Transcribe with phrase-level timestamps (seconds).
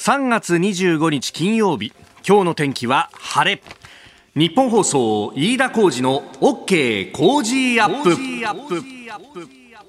[0.00, 1.92] 3月25日金曜日。
[2.26, 3.62] 今日の天気は晴れ。
[4.34, 8.16] 日本放送飯田浩二の OK 工事アップ。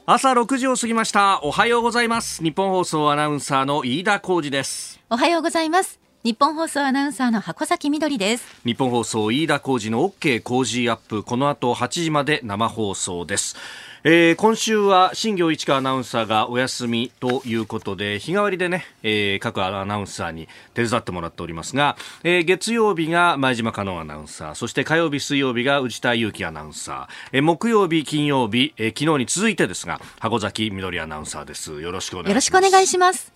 [0.05, 1.39] 朝6時を過ぎました。
[1.44, 2.44] おはようございます。
[2.44, 5.00] 日本放送アナウンサーの飯田浩二です。
[5.10, 8.46] おはようございます日本放送アナウンサーの箱崎みどりです。
[8.63, 11.24] 日本放送飯田浩二の OK 工事アップ。
[11.24, 13.55] この後8時まで生放送です。
[14.04, 31.80] えー、今週は新業一華アナウンサーがお休みということで日替わりでね、えー、各アナウンサーに手伝ってもらっておりますが、えー、月曜日が前島香音アナウンサーそして火曜日水曜日が内田裕樹アナウンサー、えー、木曜日金曜日、えー、昨日に続いてですが箱崎みどりアナウンサーです。
[31.82, 32.30] よろしくお願いします。
[32.30, 33.32] よろしくお願いします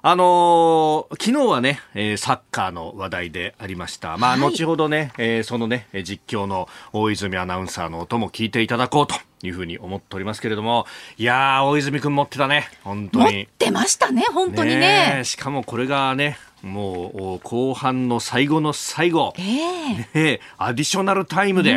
[0.00, 4.16] あのー、昨日はね、えー、サッカーの話題でありました。
[4.16, 13.24] まあ、はい、後ほどね、えー、そのね、実況の大泉アナウンサーの音も聞いていただこうというふうに思っておりますけれども、いやー、大泉君持ってたね、本当に。
[13.24, 15.16] 持ってましたね、本当にね。
[15.18, 21.76] ねしかもこれがね、もう後半の最後の最後、えー、ね、アディショナルタイムで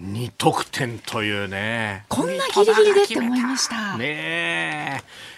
[0.00, 2.04] 2得点というね。
[2.08, 3.96] こんなギリギリでって思いました。
[3.96, 5.31] ねえ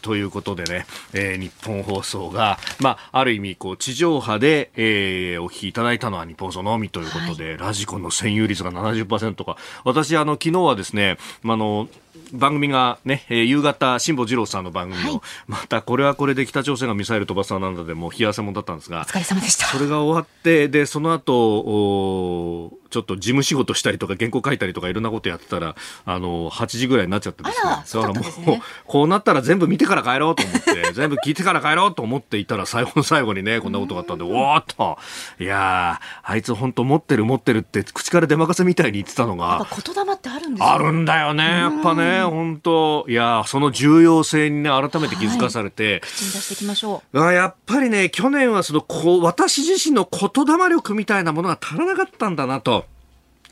[0.00, 11.88] ー、ということでね、えー、日本放送が、まあ、ある意味、こう、地上波で、えー、お聞きいただいたのは日本放送のみということで、はい、ラジコンの占有率が70%とか、私、あの、昨日はですね、あの、
[12.32, 19.66] 番組がね、えー、夕方、辛坊治郎さんの番組を、はい、またこれはこれで北朝鮮がミサイル飛ばすなんだでもう冷や汗もだったんですが、お疲れ様でした。
[19.66, 27.70] それが終わって、で、その後、おちょっと事務仕事したりとか原稿書いたりとかいろんなことやってたらあの8時ぐらいになっちゃってですね。
[27.70, 34.98] だからもう、ね、こうなったら全部見てから帰ろうと思って 全部聞いてから帰ろうと思っていたら最後の最後にねこんなことがあったんでおーっと。
[35.38, 41.44] いやあいつ本当持ってる持ってるって口から出まかせみたいに言ってたのが言霊ってあるんですあるんだよね。
[41.44, 43.04] やっぱね本当。
[43.08, 47.18] いやその重要性にね改めて気づかされて、はい、口に出していきましょう。
[47.18, 52.84] やっぱりね去年はそのこう私自身の言霊力みたいなものが足らなかったんだなと。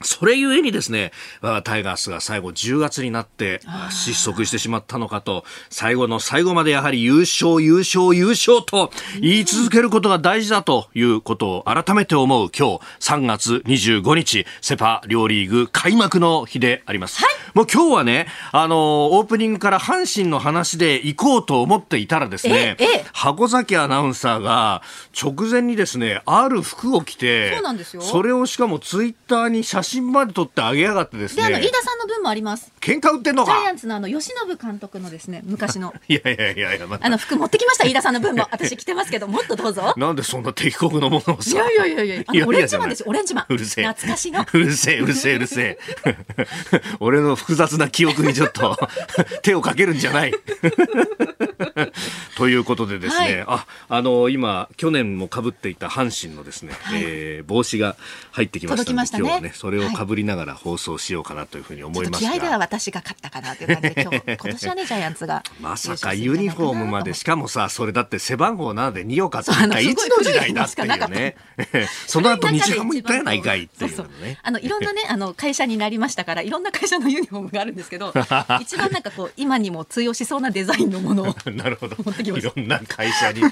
[0.05, 1.12] それゆえにですね、
[1.64, 3.60] タイガースが最後10月になって
[3.91, 17.22] 失速してしまったのかと、最後の最後までやはり優勝、優勝、優勝と言い続けることが大事だということを改めて思う今日3月25日、セパ両リーグ開幕の日であります。
[17.22, 22.76] はい、もう今日はね、あの、オープニングから阪神の話で行こうと思っていたらですね、
[23.12, 24.82] 箱崎アナウンサーが
[25.21, 27.60] 直前にですね、ある服を着て、
[28.00, 31.49] それをしかもツイッターに写真真まで撮ってあげやがってですね。
[31.49, 32.72] で、あの、飯田さんの分もあります。
[32.81, 33.53] 喧嘩売ってんのか？
[33.53, 35.94] ジャイアンツのあの、吉信監督のですね、昔の。
[36.09, 38.47] いやいやいやいや、ま、あの、服持ってきました、飯田さんの分も。
[38.50, 39.94] 私着てますけど、もっとどうぞ。
[39.97, 41.50] なんでそんな敵国のものをさ。
[41.50, 43.47] いやいやいやいや、あのオレンジマンです、オレンジマン。
[43.49, 43.84] うるせえ。
[43.84, 44.47] 懐かしの。
[44.53, 45.78] うるせえ、うるせえ、うるせえ。
[47.00, 48.77] 俺の複雑な記憶にちょっと
[49.43, 50.34] 手をかけるんじゃない。
[52.37, 57.97] ということでですね、はい、あ、あの、今、去年もかぶっていた阪神のですね、はい、えー、帽子が
[58.33, 65.42] 入ってきましたので、ね、今日はね、それをかぶりながら放送しようかなというふうに思いますが、気合では私が勝ったかなという感じで、今日、今年はね、ジャイアンツが。
[65.60, 71.36] まさかユニフォームまで、しかもさ、それだって背番号7で2を勝ったいつの時代だっていうね。
[72.06, 74.38] その後日ハム行ったやないかいっていうのね。
[74.42, 78.12] あの、いろんなね、あの、会社になりましたから、いろんな会社のユニフォームがあるんですけど、
[78.60, 81.36] 一番なんかこう、今にも通用しそうなデザインのものを。
[81.50, 81.96] なるほど。
[82.22, 83.42] いろんな会社に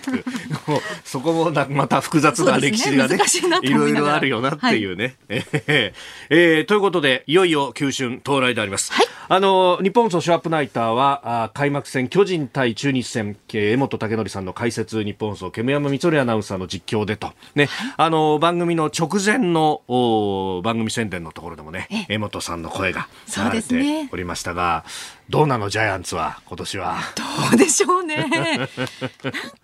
[1.04, 3.18] そこもまた複雑な歴史がね、
[3.62, 5.16] いろいろあるよなっていうね。
[5.28, 5.92] はい、
[6.30, 8.92] えー、ということで、いよいよ九春到来であります。
[8.92, 24.84] はい、あの、日本ソシュアップナイターは、あ開幕戦、巨人対中日戦、江本武則さんの解説、日本総、煙山光則アナウンサーの実況でと、ね、あの、番組の直前のお番組宣伝のところでもね、江本さんの声が流れておりましたが、
[25.28, 26.98] どうなのジャイアンツは今年は？
[27.16, 27.22] ど
[27.54, 28.16] うでしょうね。
[28.16, 28.68] なん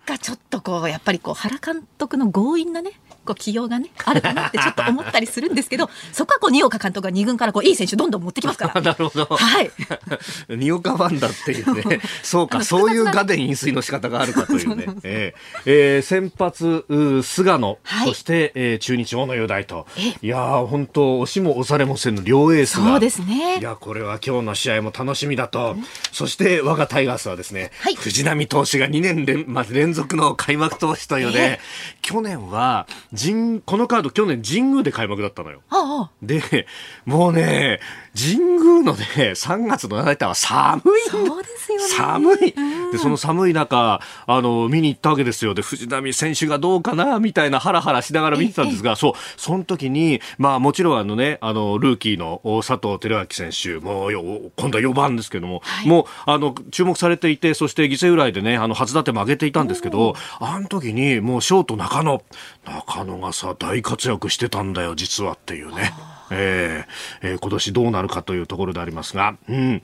[0.05, 2.93] かちょっとこうやっぱりこう原監督の強引なね
[3.35, 8.81] 起用がねあるかなってちょっと思ったりするんですけど そこはこう二岡監督が二軍からこういい選手どんどん持ってきますから。
[8.81, 9.25] なるほど。
[9.25, 9.71] はい。
[10.49, 11.99] 二岡ファンだっていうね。
[12.23, 14.85] そうかそういう画伝飲水の仕方があるかというね。
[15.03, 16.85] えー、えー、先発
[17.23, 19.87] 菅野、はい、そして、えー、中日大野雄大と。
[20.21, 22.91] いや本当押しも押されもせぬ両エースが。
[22.91, 23.59] そうですね。
[23.59, 25.75] いやこれは今日の試合も楽しみだと、
[26.11, 31.59] そして我がタイガースはですね、はい、藤浪投手が2年連,、まあ、連続の開幕投手というね、
[32.01, 32.87] 去年は
[33.19, 35.61] 神このカード去年神宮で開幕だったのよ。
[35.69, 36.11] ああ。
[36.21, 36.67] で、
[37.05, 37.79] もうね、
[38.17, 41.83] 神宮のね、3月の7日は寒いそうですよね。
[41.87, 42.91] 寒い、うん。
[42.91, 45.53] でその寒い中あの見に行ったわけですよ。
[45.53, 54.23] で藤波選手がどうかなみたいなハラハラしながら見てたんですがそうその時にまあもちろんあのねあのルーキーの佐藤輝明選手もうよ
[54.57, 55.87] 今度は4番ですけども、はい。
[55.87, 62.21] もうあの注目されていてそして犠牲フライでねあの初打点も上げていたんですけどあの時にもうショート中野。
[62.65, 65.93] 中野がさ大活躍してたんだよ実はっていうね。
[66.31, 69.81] えーえー今年どうなるかというところでありますが、うん、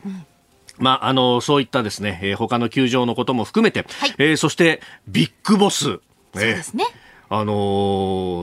[0.77, 5.83] まあ、あの、そういったですね、えー他の球場のことも含めて、はいえーそして、ビッグボス。
[5.83, 5.99] そ
[6.35, 6.85] うですね。
[7.29, 7.53] あの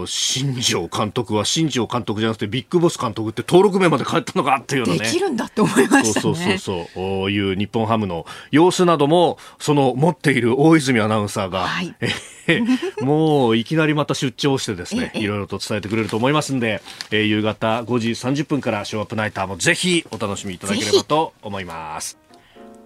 [0.03, 4.99] ー新庄監督は新庄監督じゃなくてビッグボス監督って登録名まで変えたのかっていうのね。
[4.99, 6.21] できるんだって思いましたね。
[6.21, 12.13] そうそうそうこういう日本ハムの様子などもその持っている大泉アナウンサーが、はいえー
[13.05, 16.83] もういきなりまた出張してですねええいろいろと伝えてくれると思いますんで、
[17.13, 22.22] えー夕方5時30分からショーアップナイターもぜひお楽しみいただければと思います。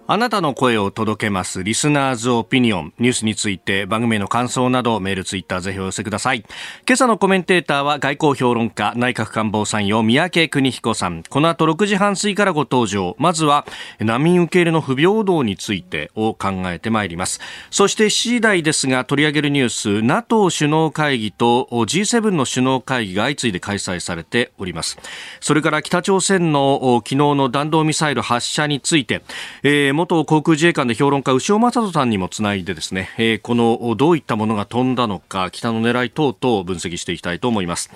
[0.09, 6.45] あなたの声を届けますリスナーズオピニオンニュースについて番組への感想などメールツイッターぜひお寄せください。
[6.87, 11.23] 今朝のコメンテーターは外交評論家内閣官房参与三宅邦彦さん。
[11.23, 13.17] この後6時半過ぎからご登場。
[13.19, 13.65] まずは
[13.99, 17.41] 難民受け入れの不平等についてを考えてまいります。
[17.69, 24.97] そして7時台ですが取り上げるニュース NATO 首脳会議と G7 の首脳会議が相次いで開催されております。
[25.41, 29.21] それから北朝鮮の昨日の弾道ミサイル発射について、
[29.63, 37.89] えー元航空自衛官で評論家牛尾正人さんにもつないでですね、えーこのどういったものが飛んだのか北の狙い等々を分析していきたいと思います。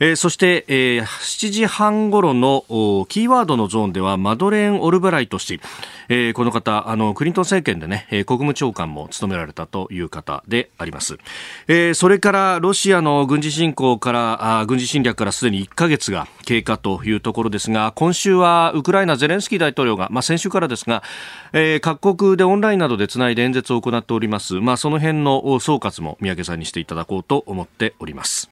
[0.00, 2.64] えーそして、えー7時半頃の
[3.08, 5.60] キーワードのゾーンではマドレーン・オルブライト氏、
[6.08, 11.18] えーこの方あのクリントン政権でね、国務長官も務められたという方であります、
[11.68, 21.02] えーそれからロシアの軍事侵攻からあ軍事侵略からすでに1ヶ月が経過というところですが今週はウクライナゼレンスキー大統領が、まあ、先週からですが、
[21.52, 28.50] えー各国でオンラインなどでつないで演説を行っております、まあ、その辺の総括も三宅さんにしていただこうと思っております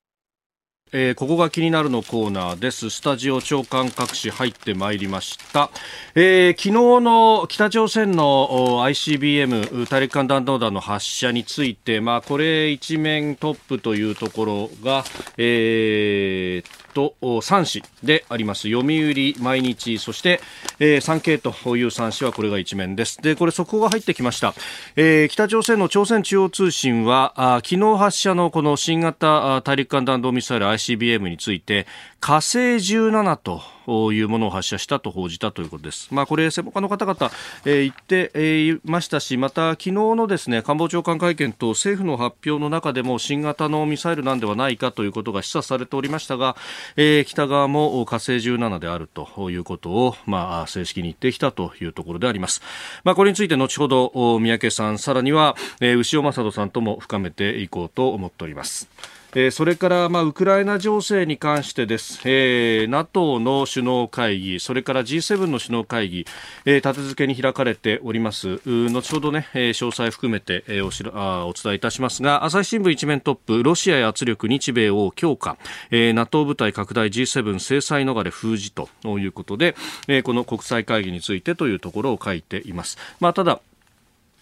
[0.95, 2.91] えーここが気になるのコーナーです。
[2.91, 5.71] スタジオ長官各紙入ってまいりました。
[6.15, 6.71] えー昨日
[7.01, 15.05] の北朝鮮の ICBM 大陸間弾道弾の発射について、まあこれ一面トップというところが、
[15.39, 18.69] えーと3紙であります。
[18.71, 20.41] 読売毎日そして、
[20.79, 23.21] えー、産経という3紙はこれが一面です。
[23.21, 24.55] でこれ速報が入ってきました、
[24.97, 31.87] えー北朝鮮の朝鮮中央通信はあ昨日発射のこの新型あ大陸間弾道ミサイル ICBM について
[32.23, 33.37] 火星17
[33.85, 36.07] というものを発射したと報じたということです。
[36.15, 37.33] まあ、これ専門家の方々、
[37.65, 46.55] えー言って、えーいましたし、また昨日のですね官房長官会見と政府の発表の中でも新型のミサイルなんではないかということが示唆されておりましたが、
[46.95, 52.63] えー北側も火星17であるということを、まあ、正式に言ってきたというところであります。
[53.03, 58.89] まあ、これについて後ほど三宅さん、さらには、えー牛尾正人さんとも深めていこうと思っております。
[59.35, 66.27] えーそれから、まあ、ウクライナ情勢に関してです、えー NATO の首脳会議、それから G7 の首脳会議、
[66.67, 68.61] えー立て付けに開かれております。
[68.67, 75.57] 後ほどね、えー詳細含めて、えーおしらあお伝えいたしますが、朝日新聞一面トップ、ロシアへ圧力、日米を強化、
[75.91, 79.75] えー NATO 部隊拡大 G7 制裁逃れ封じということで、
[80.09, 82.99] えーこの国際会議についてというところを書いています。
[83.19, 83.61] まあ、ただ、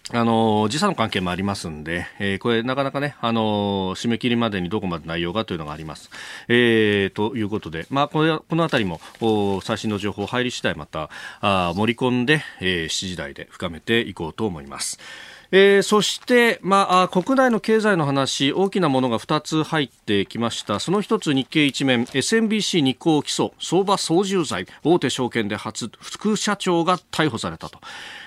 [0.09, 6.09] あの時差の関係もありますんで、えーこれなかなかね、あの締め切りまでにどこまで内容がというのがあります。
[6.47, 8.99] えーということで、まあ、これこのあたりも
[9.63, 11.09] 最新の情報入り次第また
[11.39, 14.99] あ盛り込んで、えー7時台で深めていこうと思います。
[15.51, 27.79] えーそして、まあ、国内の経済の話大きなものが2つ入ってきましたその1つ日経一面 SMBC 日興起訴相場操縦罪大手証券で初副社長が逮捕されたと。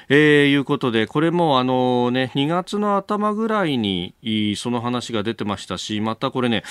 [0.08, 4.14] えーいうことで、これもあのね、2月の頭ぐらいに
[4.56, 6.62] その話が出てましたし、またこれね、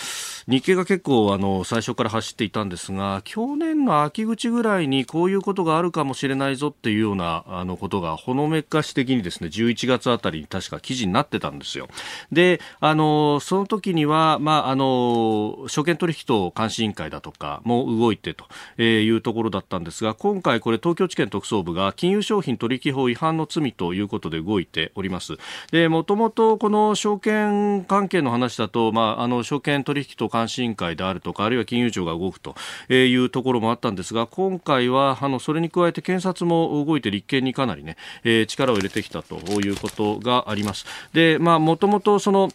[0.48, 11.88] 日経が結構あの最初から走っていたんですが、去年の秋口ぐらいにこういうことがあるかもしれないぞっていうようなあのことがほのめかし的にですね、11月あたりに確か記事になってたんですよ。
[12.32, 18.46] で、あの、その時には、まあ、あの、証券取引等監視委員会だとかも動いてと
[18.82, 25.38] いうところだったんですが、今回これ東京地検特捜部が金融商品取引法違反の罪ということで動いております。
[25.72, 32.56] で、もともとこの証券関係の話だと、まあ、あの、証券取引等監視委員会であるとか、あるいは金融庁が動くと
[32.89, 40.86] いうところもあったんですが、今回は、あの、それに加えて検察も動いて立件にかなりね、えー力を入れてきたということがあります。
[41.13, 42.51] で、まあ、もともとその、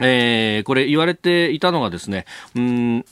[0.00, 2.26] えー、これ言われていたのがですね、
[2.56, 3.04] うん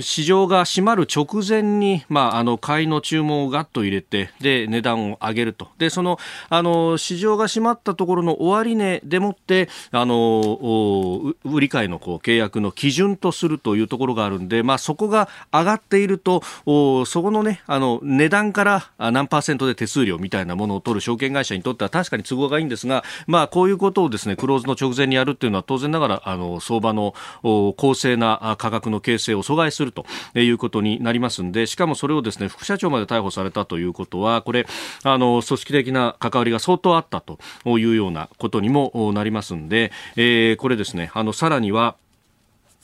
[0.00, 5.68] 市場が閉まる直前に、まあ、あの買いの注文をガッと入れてで値段を上げると。
[5.78, 6.18] でその
[6.48, 30.06] あの市場が閉まったところの終値でもってあの売り買いのこう契約の基準とするというところがあるんで、まあ、そこが上がっているとおそこの,、ね、あの値段から何パーセントで手数料みたいなものを取る証券会社にとっては確かに都合がいいんですが、まあ、こういうことをですねクローズの直前にやるっていうのは当然ながらあの相場の公正な価格の形成を阻害するすると
[30.38, 34.66] いうことになりますんで、しかもそれをですね、副社長まで逮捕されたということは、これ、
[35.02, 41.96] あの、組織的な関わりが相当あったというようなことにもなりますんで、えー、これですね、あの、さらには、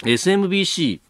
[0.05, 1.01] SMBC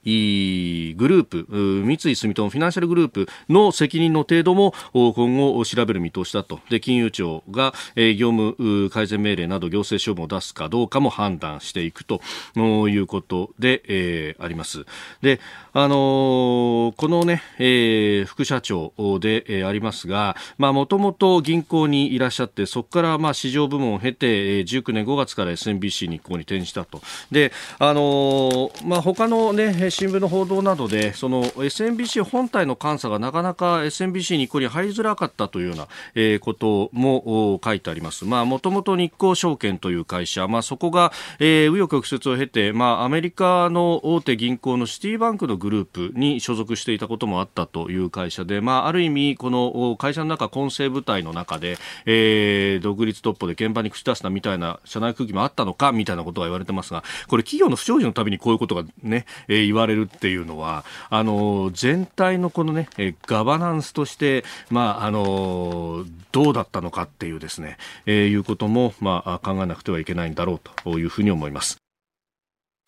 [0.96, 1.46] グループ、
[1.84, 6.60] 三井住友フィナンシャルグループの責任の程度も今後調べる見通しだと。
[6.70, 7.74] で、金融庁が
[8.16, 12.22] 業務改善命令など行政処分を出すかどうかも判断していくと
[12.56, 14.86] いうことで、えー、あります。
[15.20, 15.40] で、
[15.74, 27.02] あのー、このね、えー、副社長で、えー、ありますが、まあ、もともと銀行にいらっしゃって、そこからまあ市場部門を経て、19年5月から SMBC 日興に転じたと。
[27.30, 38.24] で、あのーまあ、他の、ね、新聞の報道などでその SMBC 本体の監査がなかなか SMBC 日光に入りづらかったというような、えー、ことも書いてあります。
[38.24, 71.78] もともと日興証券という会社、まあ、そこが、えー、右翼曲折を経て、まあ、アメリカの大手銀行のシティバンクのグループに所属していたこともあったという会社で、まあ、ある意味この会社の中混成部隊の中で、えー、独立トップで現場に口出すなみたいな社内空気もあったのかみたいなことが言われてますがこれ企業の不祥事のたびにこういうことがね、えー、言われるっていうのは、あの、全体のこのね、えー、ガバナンスとして、まあ、あの、どうだったのかっていうですね、えー、いうことも、まあ、考えなくてはいけないんだろうというふうに思います。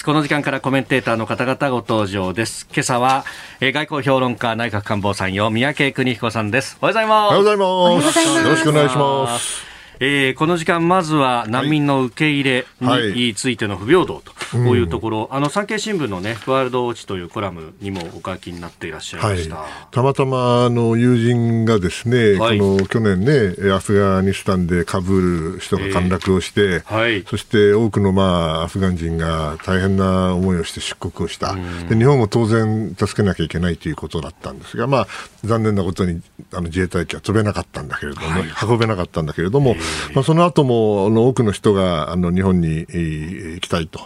[0.02, 2.66] この時間からコメンテーターの方々ご登場です。
[2.72, 3.26] 今朝は、
[3.60, 6.78] えー、外交評論家内閣官房参与三宅邦彦さんです。
[6.80, 7.28] おはようございます。
[7.28, 8.38] おはようございます。
[8.38, 9.69] よろしくお願いします。
[10.02, 28.22] えー、この時間、まずは難民の受け入れについての不平等というところ、はいうん、あの産経新聞の、ね、ワールドウォッチというコラムにもお書きになっていらっしゃいました、はい、たまたまあの友人がですね、はい、この去年ね、アフガニスタンでカブール首都が陥落をして、えーはい、そして多くの、ま
[28.60, 31.54] あ、アフガン人が大変な思いをして出国をした、
[31.90, 35.06] で日本も当然助けなきゃいけないということだったんですが、まあ、
[35.44, 38.26] 残念なことにあの自衛隊機は飛べなかったんだけれども、
[38.66, 44.00] 運べなかったんだけれども、えーまあ、その後もあの多くの人があの日本に、えー、行きたいと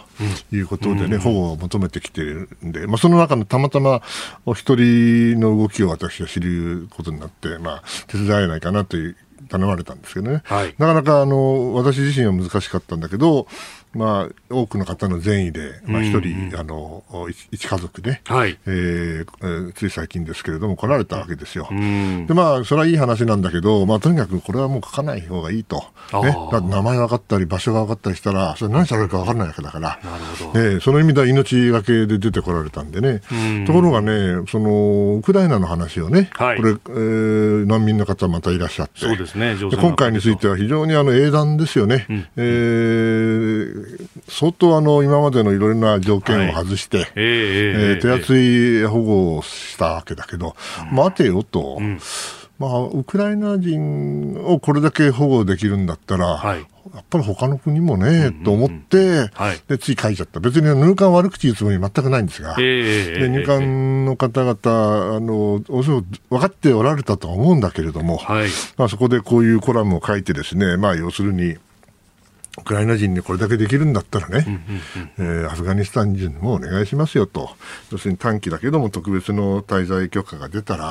[0.52, 4.02] いうことでね、うん、保護を求めてきているんで、まあ、その中のたまたま
[4.46, 9.16] お一人の動きを私は知ることになって、まあ、手伝えないかなという
[9.48, 13.46] 頼まれたんですけどね、はい、なかなかあの私自身は難しかったんだけど、
[13.94, 17.04] まあ、多くの方の善意で、まあ、一人、うん、あの
[17.50, 18.58] 一家族で、はい。
[18.66, 21.68] えー、つい最近ですけれども来られたわけですよ。
[21.70, 25.84] うん、でまあそれはいい話なんだけど、まあ、とにかくこれはもう書かない方がいいと、
[26.22, 30.00] ね、だ名前分かったり場所が分かったりしたらそれ何されるか分からないわけだから。
[30.02, 39.00] なるほど、えー、その意味では命がけで出てこられたんでね、うん、ところがねそのウクライナの話をね、はい、これ、えー、難民の方またいらっしゃって。
[39.00, 42.06] そうですね今回については非常にあの英断ですよね。
[42.08, 43.83] うん、えー
[44.28, 50.56] 相当あの今までのいろいろな条件を外して、はい、えー、手厚い保護をしたわけだけど、
[50.90, 51.78] うん、待てよと。
[51.80, 52.00] うん。
[52.58, 56.60] まあ、ウクライナ人をこれだけ保護できるんだったら、はい、
[56.94, 71.56] やっぱり他の国もね、と思って、はい、でつい書いちゃった、別に入管悪口言うつもり全くないんですが、えー、で入管の方々、あのおそらく分かっておられたとは思うんだけれども、はい、まあ、そこでこういうコラムを書いて、ですね、まあ、要するに、
[72.58, 74.60] ウクライナ人にこれだけできるんだったらね、
[75.18, 77.50] えー、アフガニスタン人もお願いしますよと、
[77.90, 80.84] 要するに短期だけども特別の滞在許可が出たら、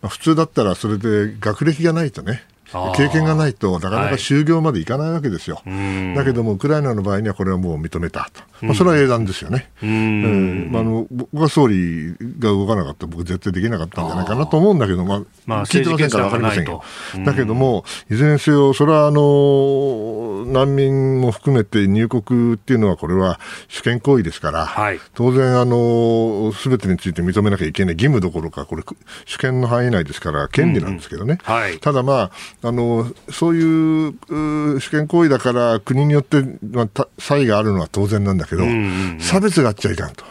[0.00, 2.42] まあ、普通だったらそれで学歴がないとね、
[2.72, 16.82] 経験がないとなかなか就業までいかないわけですよ、はい、だけどもウクライナの場合にはこれはもう認めたと、まあ、それは英断ですよね、うん、まあ、あの僕は総理が動かなかったら僕絶対できなかったんじゃないかなと思うんだけど、まあ、まあ、聞いてませんから分かりませんよ、
[17.24, 28.82] だけどもいずれにせよそれはあの難民も含めて入国っていうのはこれは主権行為ですから、はい、当然あの全てについて認めなきゃいけない義務どころかこれ
[29.26, 31.60] 主権の範囲内ですから権利なんですけどね、うんうん。
[31.60, 32.30] はい、ただま
[32.62, 34.14] ああのそういう
[34.80, 36.42] 主権行為だから国によって、
[36.72, 40.24] まあ、差異があるのは当然なんだけけど、差別があっちゃいかんと、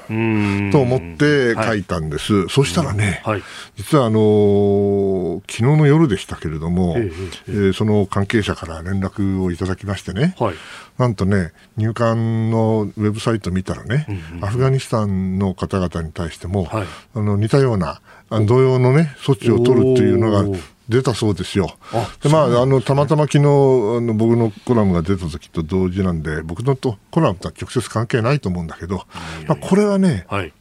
[0.72, 2.34] と思って書いたんです。
[2.34, 3.44] はい、そしたらね、はい、
[3.76, 7.12] 実はあのー、昨日の夜でしたけれども、え
[7.48, 10.56] えー、その関係者から連絡をいただきましてね、はい、
[10.98, 18.02] なんとね、入管のウェブサイト見たらね、うんうん、アフガニスタンの方々に対しても、はい、あの似たような
[18.48, 20.44] 同様のね、措置を取るというのが
[20.90, 21.78] 出たそうですよ。
[22.22, 23.44] でまあ、あのたまたま昨日あ
[24.02, 29.06] の僕のコラムが出た時と同時なんで僕のとコラムとは直接関係ないと思うんだけど、
[29.48, 30.54] まあ、これはね、はい、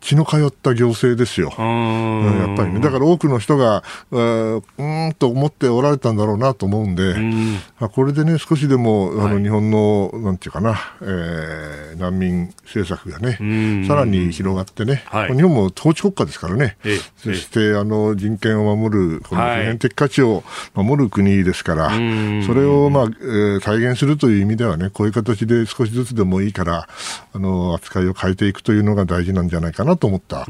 [0.00, 7.58] 血の通った行政ですよ、うん、やっぱりね、だから多くの人が、うーんと思っておられたんだろうなと思うんで、うん、
[7.92, 16.76] これでね、少しでも、あの日本の、なんていうかな、えー、難民政策がね、さらに広がってね、はい、日本も統治国家ですからね、
[17.16, 20.42] そしてあの人権を守る、この普遍的価値を
[20.74, 26.88] 守る国ですから、はい、それを、まあえー、体現するという意味ではね、こういう形で少しずつでもいいから、
[27.32, 30.42] あの扱いを変えていくというのが大事なんじゃないかななと思った。
[30.42, 30.46] あ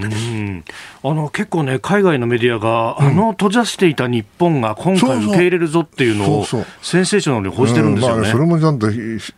[1.15, 6.45] の結構ね、海外のメディアが、うん、あの閉ざしていた日本が今回受け入れるぞっていうのを、
[6.83, 8.15] センセーショナルに報じてるんですよね。
[8.17, 8.23] うん。
[8.23, 9.35] まあ、それもちゃんと失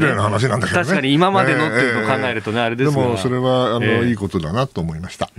[0.00, 5.30] 礼な話なんだけど、ね、確かに今までのっていうのを考えるとね、えー、あれですでもそれはあの、えー、いいことだなと思いました。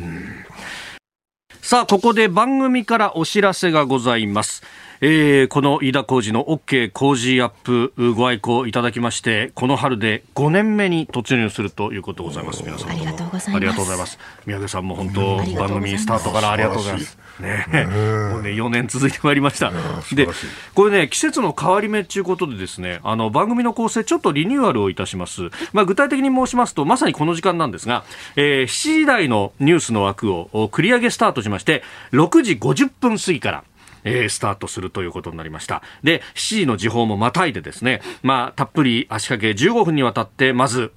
[1.62, 4.64] さあ、ここで番組からお知らせがございます。
[5.00, 12.64] えー、この飯田浩二の OK 工事アップご愛顧いただきましてこの春で5年目に突入するということでございます。
[12.64, 13.56] 皆さんありがとうございます。
[13.56, 14.20] ありがとうございます。
[14.48, 17.18] 宮家さんも本当番組スタートからありがとうございます。
[17.40, 17.66] ね。
[18.34, 19.72] もうね4年続いてまいりました。
[20.14, 20.28] で
[20.74, 25.52] これね季節の変わり目ということでですねあの番組の構成ちょっとリニューアルをいたします。
[25.74, 28.04] まあ具体的に申しますとまさにこの時間なんですが、
[28.36, 28.68] えー、7
[29.02, 33.64] 時台のニュースの枠を繰り上げスタートしまして6時50分過ぎから
[34.08, 35.82] えー、スタートするということになりました。
[36.04, 40.92] で、7時の時報もまたいでですね、まあ、たっぷり足掛け15分にわたって、まず、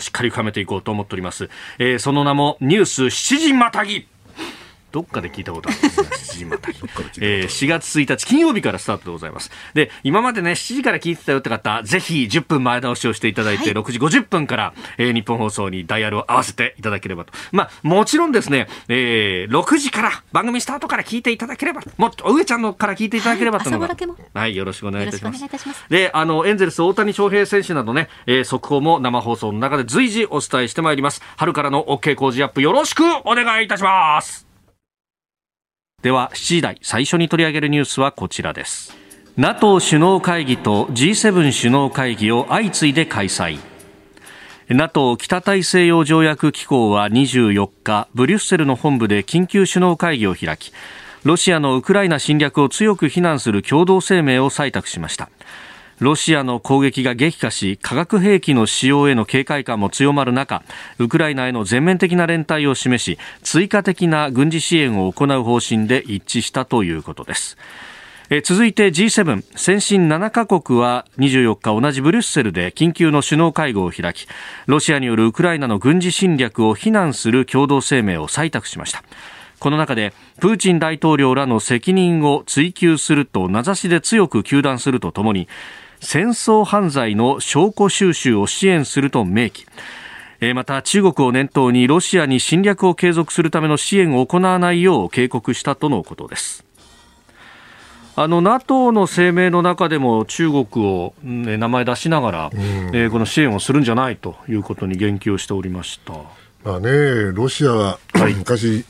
[0.00, 1.48] しっかり深めていこうと思っております。
[1.78, 4.06] えー、その名も、ニュース7時またぎ。
[4.92, 6.78] どっかで聞いたことあるんですが、7時またぎ。
[7.20, 9.50] えー、4月1日金曜日からスタートでございます。
[9.74, 17.32] で、今までね、7時から聞いてたよって方、ぜひ10分前倒しをしていただいて、はい、6時50分から、えー、日本放送にダイヤルを合わせていただければと。
[17.52, 25.42] まあ、もちろんですね、えー、6時から、番組スタートから聞いていただければ、もっと、上ちゃんのから聞いていただければとはい、はい、よろしくお願いいたします。
[25.42, 31.22] ますで、あの、エンゼルス大谷翔平選手などね、えー、速報も生放送の中で随時お伝えしてまいります。
[31.36, 34.49] 春からの OK 工事アップよろしくお願いいたします。
[36.02, 38.96] では7時台最初に取り上げるニュースはこちらです。
[39.36, 43.58] NATO 首脳会議と G7 首脳会議を相次いで開催。
[44.70, 50.72] NATO 北大西洋条約機構は24日ブリュッセルの本部で緊急首脳会議を開き
[51.24, 55.28] ロシアのウクライナ侵略を強く非難する共同声明を採択しました。
[56.00, 60.62] ロシアの攻撃が激化し化学兵器の使用への警戒感も強まる中
[60.98, 67.58] ウクライナへの全面的な連帯を示し追加的な軍事支援を行う方針で一致したということです。
[68.44, 74.28] 続いて G7 先進7カ国は24日同じブリュッセルで緊急の首脳会合を開き
[74.66, 79.02] ロシアによるウクライナの軍事侵略を非難する共同声明を採択しました。
[79.58, 85.48] この中でプーチン大統領らの責任を追及すると名指しで強く糾弾するとともに
[86.00, 89.66] 戦争犯罪の証拠収集を支援すると明記。
[90.54, 96.64] また中国を念頭にロシアに侵略を継続するための支援を行わないよう警告したとのことです。
[98.16, 102.60] あの NATO の声明の中でも中国を、ね、名前出しながら、うん、
[102.94, 106.12] えー、この支援をするんじゃないということに言及しておりました。
[106.64, 108.84] まあね、ロシアは、はい、昔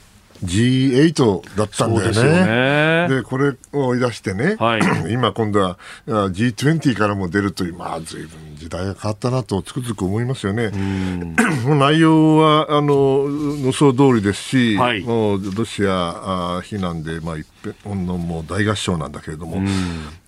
[0.45, 3.09] G8 だったんだよね。
[3.09, 4.81] で、ね、これを追い出してね、はい、
[5.13, 10.71] 今今度は G20 からも出るという、まあ、随分時代が変わったなとつくづく思いますよね。
[11.67, 13.27] 内容は、あの、
[13.65, 17.47] 予想通りですし、はい、もうロシアあ非難で、まあ、一
[17.85, 19.63] 辺のもう大合唱なんだけれども、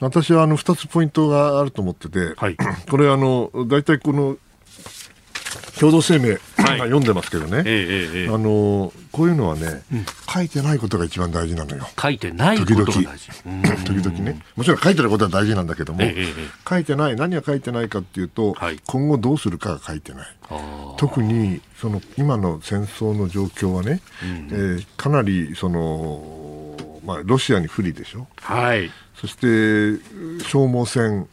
[0.01, 2.57] 私はあの2つポイントがあると思ってて、はい、
[2.90, 4.37] これあの、大体この
[5.83, 11.88] 共同声明、はい、読んでますけどね、えええ、あのこういうのはね、うん、書いてないことが一番大事なのよ。
[12.01, 13.03] 書いてないことが大事。
[13.85, 14.40] 時々ね。
[14.55, 16.01] もちろん書いてることは大事なんだけども、
[16.68, 20.27] 書いてない、何が書いてないかっていうと、はい、今後どうするかが書いてない。
[20.99, 28.29] 特にその今の戦争の状況はね、うん、えー、かなりその、まあ、ロシアに不利でしょ。
[28.37, 30.01] はい、そして
[30.45, 31.27] 消耗戦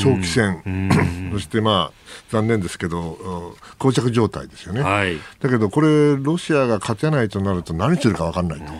[0.00, 1.92] 長期戦、そしてまあ
[2.30, 8.72] 残念ですけど、膠着状態ですよね、はい、だけどこれ、ロシアが勝てないとなると何するか分かんないと。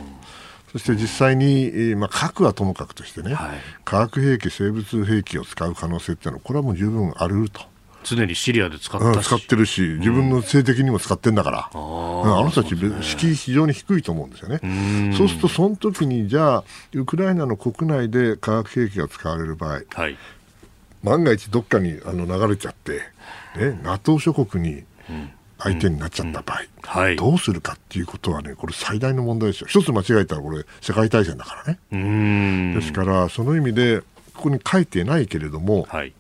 [0.73, 7.63] そして実際に、まあ、核はともかくとしてね、はい、化学兵器、生物兵器を使う可能性っていうのは、これはもう十分あると。
[8.05, 14.61] 常にシリアで使った、うん、使ってるし、自分の政敵にも使ってんだから、うん、あの人たち、敷居非常に低いと思うんですよね。
[15.17, 20.19] そうすると、その時にじゃあ、ウクライナの国内で化学兵器が使われる場合、はい、
[21.03, 23.01] 万が一どっかにあの流れちゃって、
[23.57, 24.85] ね、NATO 諸国に
[25.59, 26.69] 相手になっちゃった場合、うん。
[26.83, 29.67] はい、どうするかっていうことはね、これ最大の問題ですよ。
[29.69, 32.75] 一つ間違えたらこれ世界大戦だからね。
[32.75, 34.03] ですから、その意味で、
[34.35, 36.13] ここに書いてないけれども、はい、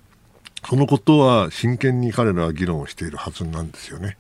[0.67, 4.17] そのことは真剣に彼らは議論をしているはずなんですよね。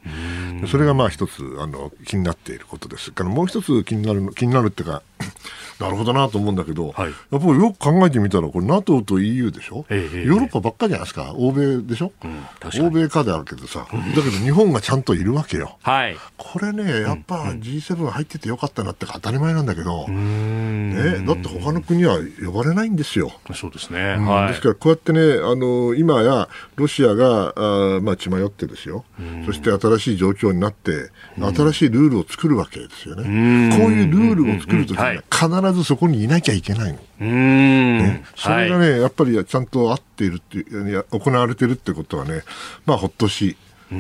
[0.66, 3.12] それがまあ一つあの気になっていることです。
[3.12, 5.02] からもう一つ気になる 気になるっていうか
[5.78, 15.78] なるほどなと思うんだけど、はい、やっぱりよく考えてみたら、これ NATO と EU でしょ、ええ、ヨーロッパばっかじゃないですか、欧米でしょ、うん、欧米かであるけどさ、 だけど日本がちゃんといるわけよ。
[15.82, 23.32] はい、これね、やっぱ G7 入っててよかったなって当たり前なんだけど、ね、だって他の国は呼ばれないんですよ。
[23.54, 29.04] そうですね、うんはい、ですからこうやってね、あの今やロシアがあ、まあ、血迷ってですよ、
[29.46, 33.76] そして新しい状況になって、新しいルールを作るわけですよね。
[33.76, 36.98] こういうルールを作るときには必ずそこにいなきゃいけないの。
[37.26, 42.42] ね、それがね、はい、やっぱりちゃんと合っているっていう行われているってことはね、
[42.86, 43.56] まあ、ほっとし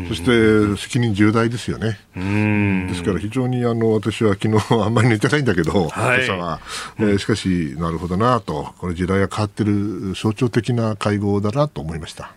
[0.08, 1.98] そして責任重大ですよね。
[2.14, 6.60] ですから非常にあの私は昨日 あんまり寝てないんだけど、はい、今朝は、
[6.98, 12.32] えー、しかしなるほどなと、この時代が変わってる象徴的な会合だなと思いました。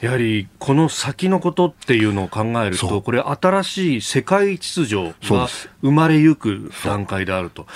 [0.00, 5.48] やはりこの先のことっていうのを考えると、これ新しい世界秩序が
[5.82, 7.66] 生まれゆく段階であると。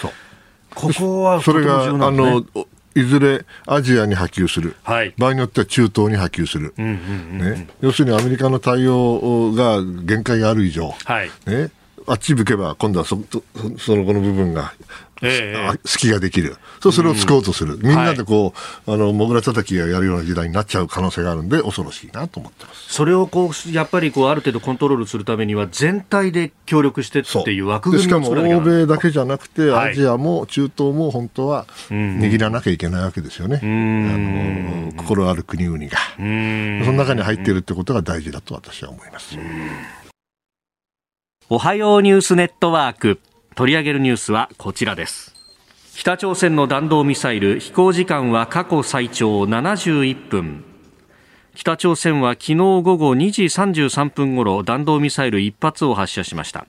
[0.74, 2.44] ここは、それが、あの
[2.94, 11.70] いずれアジアに波及する、はい、場合によっては中東に波及する、ね、要するにアメリカの対応が限界がある以上、はい、ね、
[12.06, 13.18] あっち向けば今度はそ
[13.78, 14.72] その後の部分が
[15.22, 16.56] えー、隙ができる。
[16.80, 17.78] そうそれをつこうとする。
[17.78, 18.54] みんなでこ
[18.86, 22.92] う、はい、あの、もぐら叩きがやるような時代になっちゃう可能性があるんで、恐ろしいなと思ってます。
[22.92, 33.60] それをこう、やっぱりこう、ある程度コントロールするためには、全体で協力してっていう枠組みしかも欧米だけじゃなくて、アジアも中東も本当は握らなきゃいけないわけですよね。
[33.62, 35.98] あの心ある国々が。
[36.16, 39.36] その中に入っているってことが大事だと私は思います。
[41.48, 43.20] おはようニュースネットワーク。
[43.54, 45.34] 取り上げるニュースはこちらです。
[45.94, 50.64] 北朝鮮の弾道ミサイル飛行時間は過去最長71分。
[51.54, 56.66] 北朝鮮は昨日午後2時33分ごろ弾道ミサイル1発を発射しました。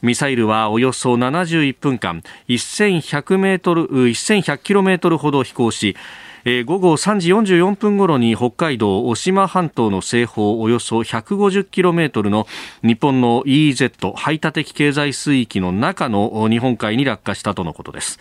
[0.00, 5.96] ミサイルはおよそ71分間1100メートル1100キロメートルほど飛行し
[6.44, 12.46] えー、午後3時44分ごろに北海道渡島半島の西方およそ 150km の
[12.82, 18.18] 日本の EEZ 排他的経済水域の中の日本海に落下したとのことです。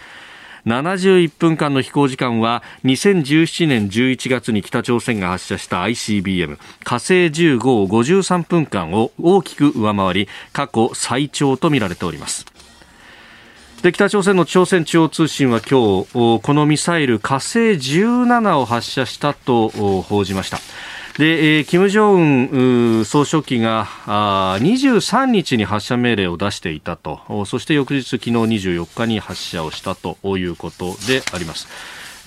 [0.65, 12.56] 71分間の飛行時間は2017年11月に北朝鮮が発射した ICBM 火星15を53分間を大きく上回り過去最長とみられております。
[13.81, 20.57] で北朝鮮の朝鮮中央通信は今日このミサイル火星17を発射したと報じました。
[21.19, 27.45] で、えー、金正恩総書記があ23日に発射命令を出していたと。
[27.45, 31.67] そして翌日昨日24日に発射をしたということであります。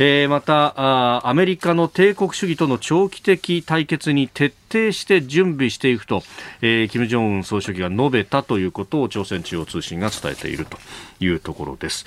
[0.03, 6.23] えー、またアメリカの帝国主義との長期的対決に徹底して準備していくと、
[6.63, 10.79] えー、金正恩総書記が述べたということを朝鮮中央通信が伝えていると
[11.21, 12.07] いうところです。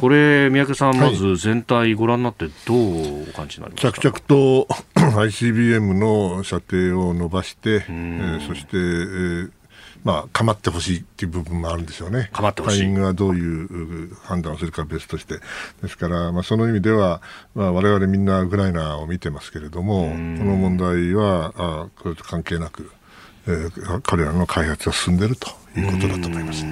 [0.00, 9.50] これ、三宅さん、まず全体ご覧になってどうお感じになりますか、着々と ICBM の射程を伸ばして、えー、そして、えー
[10.04, 12.28] まあ、かまってほしいっていう部分もあるんでしょうね。
[12.32, 12.78] かまってほしい。
[12.80, 15.38] タイミングはどういう判断をするか別として。
[15.80, 17.22] ですから、まあ、その意味では、
[17.54, 22.90] まあ、我々みんなウクライナを見てますけれども、この問題は、あこれと関係なく、
[23.46, 26.64] えー、彼らの開発が進んでいるということだと思います。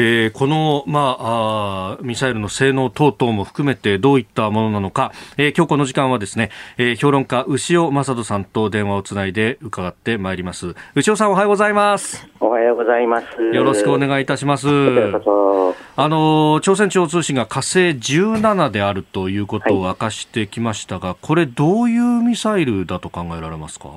[0.00, 10.76] えー、この、まあ、あミサイルの性能等々も含めてどういったものなのか、えー、今日この時間はですね、えー、評論家牛尾正人さんと電話をつないで伺ってまいります。
[10.94, 12.28] 牛尾さんおはようございます。
[12.38, 13.42] おはようございます。
[13.42, 14.68] よろしくお願いいたします。
[14.68, 23.88] あの朝鮮中央通信が火星17であるということを明かしてきましたが、はい、これどういうミサイルだと考えられますか？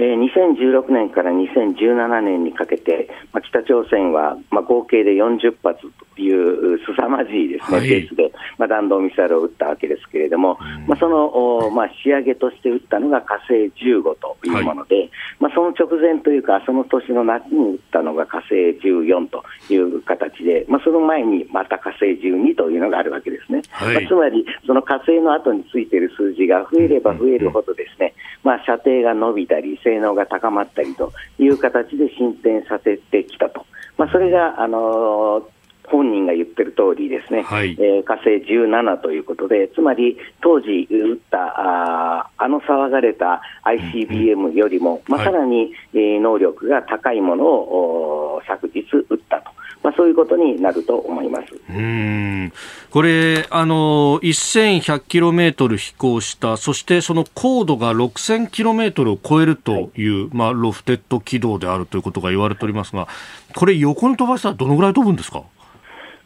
[0.00, 5.80] えー、2016年から2017年にかけて、まあ、北朝鮮は、まあ、合計で40発
[6.22, 23.62] いう凄まじいですね、はい、ペースで、まあ、弾道ミサイルを撃ったわけですけれども、まあ、その、まあ、仕上げとして撃ったのが火星15というもので、はい、まあ、その直前というか、その年の夏に撃ったのが火星14という形で、まあ、その前にまた火星12というのがあるわけですね。
[23.70, 33.64] はい、まあ、つまり、その火星の後についている数字が増えれば増えるほどですね、まあ、射程が伸びたり、性能が高まったりという形で進展させてきたと。
[33.96, 35.59] まあ、それが、あのー
[35.90, 49.50] 本人が言ってる通りですね、はい、えー、火星17ということで、つまり当時撃ったああの騒がれた ICBM よりも、まあ、さらに、えー、能力が高いものを昨日撃ったと。
[49.82, 51.46] まあ、そういうことになると思います。
[51.70, 52.52] うん。
[52.90, 63.08] これ、あの1100キロメートル飛行した、そしてその高度が6000キロメートルを超えるという、はい、まあ、ロフテッド軌道であるということが言われておりますが、
[63.56, 65.44] これ、横に飛ばしたらどのぐらい飛ぶんですか？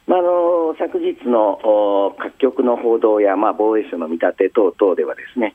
[0.06, 5.54] まあ、あの昨日の各局の報道や、まあ、防衛省の見立て等々では、ですね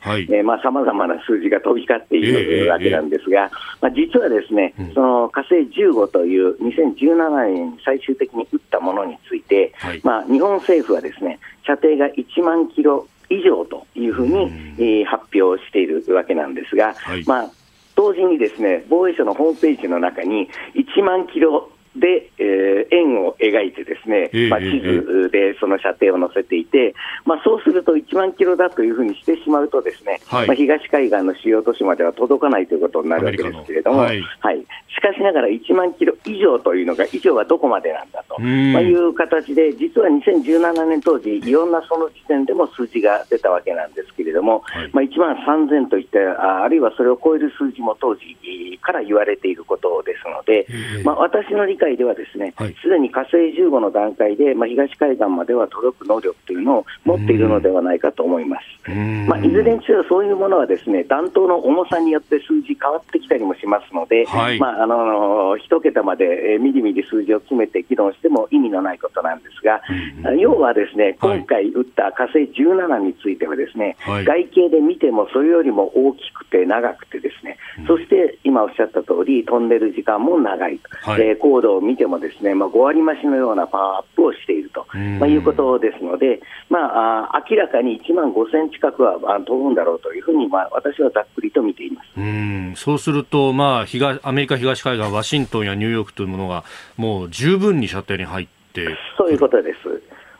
[0.64, 17.52] さまざ、まな数字が飛び交っているわけなんですが、まあ、実はですね、うん、その火星15という2017年に最終的に撃ったものについて、はい、まあ、日本政府はですね射程が1万キロ以上というふうに、えー、発表しているわけなんですが、はい、まあ、
[17.96, 26.94] 同時にですね防衛省のホームページの中に1万キロで、えー、円を描いてですね、まあ、地図でその射程を載せていて、
[27.26, 45.36] まあ、そうすると1万キロだというふうにしてしまうとですね、はい、まあ、東海岸の主要都市までは届かないということになるわけですけれども、はい、はい、しかしながら1万キロ以上というのが、以上はどこまでなんだと、まあ、いう形で、実は2017年当時、いろんなその時点でも数字が出たわけなんですけれども、はい、まあ、1万
[45.68, 48.38] 3000といったあ、あるいはそれを超える数字も当時
[48.82, 50.68] から言われていることですので、
[51.04, 58.80] まあ、私の理解ではですね、す、で、に火星15の段階で、まあ、東海岸までは届く能力というのを持っているのではないかと思います。
[59.28, 69.82] まあ、いずれにせよ、そういうものはですね弾頭の重さによって数字変わってきたりもしますので、はい、まあ、あの一桁までみりみり数字を詰めて議論しても意味のないことなんですが、
[70.26, 84.86] うん、要はですね今回撃った火星17についてはですね、はい、外形で見てもそれよりも大きくて長くてですね、うん、そして今おっしゃった通り飛んでる時間も長いと、はい、高度を見てもですね、まあ、5割増しのようなパワーアップをしていると、
[85.20, 92.08] まあ、いうことですので、まあ、あ明らかに1万5000近くは飛ぶんだろうというふうに、まあ、私はざっくりと見ています。
[92.18, 92.74] うん。
[92.76, 96.64] そうすると、まあ東、アメリカ東海岸、ワシントンやニューヨークというものが、
[96.98, 99.80] もう十分に射程に入ってそういうことです。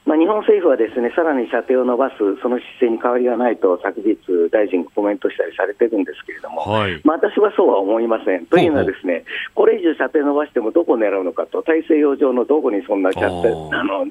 [0.10, 4.18] まあ、日本政府はですねさらに射程を伸ばす、その姿勢に変わりはないと、昨日、
[4.50, 8.48] 大臣がコメントしたりされてるんですけれども、はい、まあ、私はそうは思いません。
[8.48, 14.08] というのは、ですねこれ以上射程伸ばしてもどこを狙うのかと、大西洋上のどこにそんなあの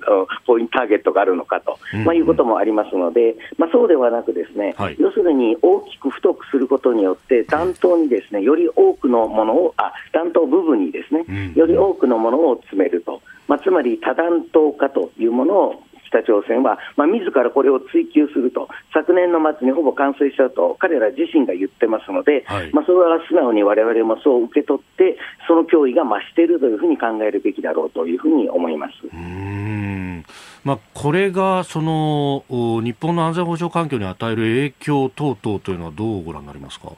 [0.47, 11.25] ポイントターゲットがあるのかと、まあ、いうこともありますので、まあ、そうではなく、ですね、はい、要するに大きく太くすることによって、弾頭にですねより多くのものを、あ弾頭部分にですね、
[11.57, 13.21] より多くのものを詰めると。
[13.49, 28.93] まあ、つまり多弾頭化というものを北朝鮮は、まあ、自らこれを追求すると、昨年の末にほぼ完成したと、彼ら自身が言ってますので、はい、まあ、それは素直にわれわれもそう受け取って、その脅威が増しているというふうに考えるべきだろうというふうに思います。
[29.13, 30.25] うん
[30.65, 36.93] まあ、これがその日本の安全保障環境に与える影響等々というのはどうご覧になりますか？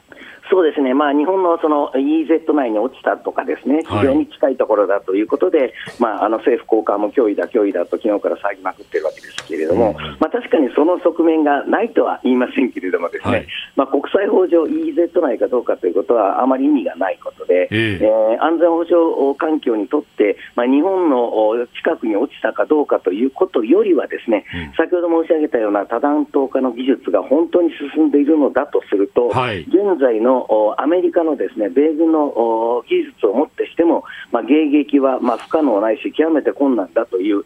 [0.51, 3.83] そうですね、まあ、日本のその EZ 内に落ちたとか、ですね。
[3.87, 30.40] 非常に近いところだということで、はい、まあ、あの政府高官も脅威だ、脅威だと昨日から騒ぎまくってるわけですけれども、うん、まあ、確かにその側面がないとは言いませんけれども、ですね、はい、まあ、国際法上、EZ 内かどうかということはあまり意味がないことで、えー、えー、安全保障環境にとって、まあ、日本の近くに落ちたかどうかということよりは、ですね、うん、先ほど申し上げたような多弾頭化の技術が本当に進んでいるのだとすると、はい、現在の
[30.77, 37.43] アメリカのですね米軍の技術をもってしても、まあ、迎撃はまあ不可能ないし、極めて困難だという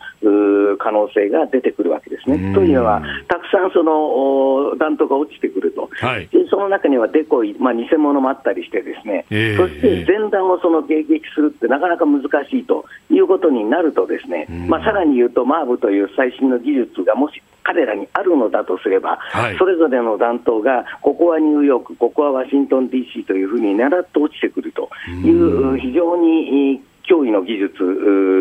[0.77, 2.53] 可能性が出てくるわけですね。
[2.53, 27.83] というのは、たくさんその弾頭が落ちてくると、はい、その中にはデコイ、まあ、偽物もあったりして、ですね、えー、そして前段をその迎撃するってなかなか難しいということになると、ですね、まあ、さらに言うと、マーブという最新の技術がもし彼らにあるのだとすれば、はい、それぞれの弾頭が、ここはニューヨーク、ここはワシントン DC というふうに狙って落ちてくるという、非常に脅威の技術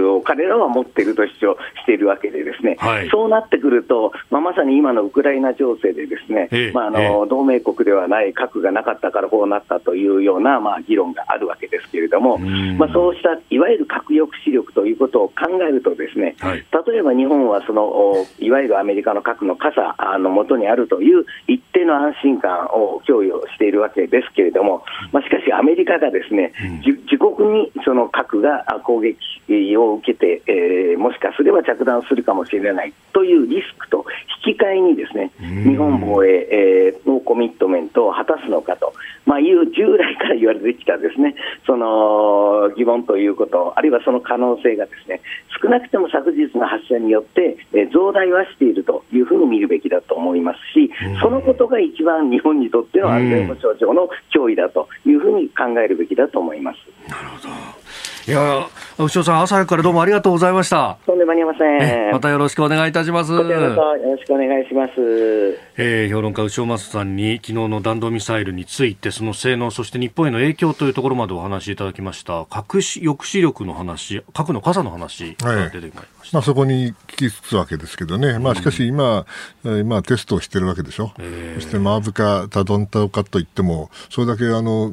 [0.06, 26.52] を彼らは持っていると主張しているわけで、ですね、はい、そうなってくると、まあ、まさに今のウクライナ情勢で、ですね、まあ、あの同盟国ではない核がなかったからこうなったというような、まあ、議論があるわけですけれども、まあ、そうしたいわゆる核抑止力ということを考えると、ですね、はい、例えば日本はそのいわゆるアメリカの核の傘のもとにあるという一定の安心感を供与しているわけですけれども、まあ、しかしアメリカがですね、
[26.84, 28.53] 自国にその核が
[28.84, 29.18] 攻撃
[29.76, 34.04] を受けて、えー、もしかすれば着弾するかもしれないというリスクと
[34.46, 38.92] 引き換えにですね日本防衛、えー、のコミットメントを果たすのかと、
[39.26, 41.34] まあ、いう従来から言われてきたですね
[41.66, 45.20] その疑問ということ、あるいはその可能性がですね
[45.62, 50.90] 少なくても昨日の発射によって、えー、増大はしているというふうに見るべきだと思いますし、
[51.22, 56.78] そのことが一番日本にとっての安全保障上の脅威だというふうに考えるべきだと思います。
[57.08, 57.83] なるほど
[58.26, 60.96] いや牛尾さん、朝早くからどうもありがとうございました。
[61.04, 62.10] とんでもありません。
[62.10, 63.32] またよろしくお願いいたします。
[63.32, 64.92] よろしくお願いします。
[65.76, 72.46] えー、評論家牛尾正さんに昨日の弾道ミサイルについて、その性能、そして日本への影響というところまでお話しいただきました。
[72.46, 76.00] 核抑止力の話、核の傘の話が出てまいりました。
[76.00, 78.38] はい、まあ、そこに聞きつつわけですけどね。
[78.38, 79.26] まあ、しかし今、
[79.64, 81.12] うん、今テストをしてるわけでしょ。
[81.18, 84.92] えー、そしてマーブかタドンタオかといっても、それだけあの、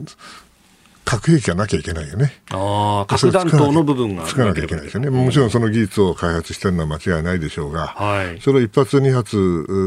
[1.06, 2.34] 核兵器がなきゃいけないよね。
[2.52, 5.10] ああ、核弾頭の部分がつかなきゃいけないですよね。
[5.10, 9.38] もちろんその技術を開発してるのは間違いないでしょうが、はい、それを一発二発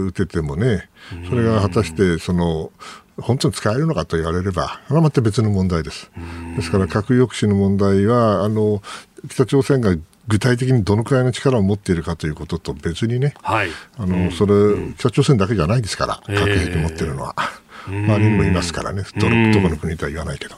[0.08, 0.88] 撃ててもね、
[1.28, 2.72] それが果たしてその、
[3.16, 6.10] 本当に使えるのかと言われれば、それはまた別の問題です。
[6.56, 8.82] ですから核抑止の問題は、あの、
[9.28, 9.94] 北朝鮮が
[10.26, 14.52] 具体的にどのくらいの力を持っているかということと別にね、はい、あの、それ、
[14.98, 17.36] 北朝鮮だけじゃないですから、核兵器持ってるのは。
[17.86, 20.56] 周りにもいますからね、どこの国とは言わないけど。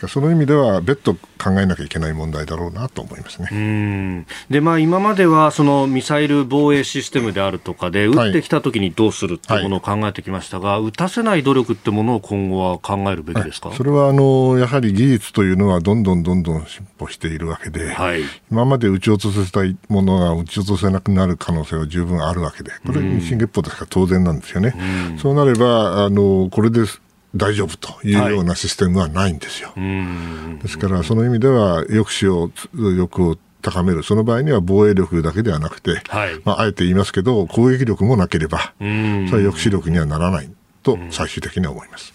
[0.00, 4.26] かその意味では別途考えなきゃいけない問題だろうなと思いますね。
[4.48, 24.74] で、まあ、今まではそのミサイル防衛システムであるとかで、撃ってきたときにどうするっていうものを考えてきましたが、はい、撃たせない努力ってものを今後は考えるべきですか、それはあのやはり技術というのはどんどんどんどん進歩しているわけで、はい、今まで撃ち落とせたいものが撃ち落とせなくなる可能性は十分あるわけで、これ、日進月歩ですから当然なんですよね。
[25.16, 26.19] うそうなればあの
[26.50, 27.00] これです
[27.36, 29.72] 大丈夫というようなシステムはないんですよ。
[29.76, 40.50] はい、ですから、その意味では抑止を、力を高める、その場合には防衛力だけではなくて、はい、まあ、あえて言いますけど、攻撃力もなければ、それは抑止力にはならない。
[40.82, 42.14] と最終的には思います、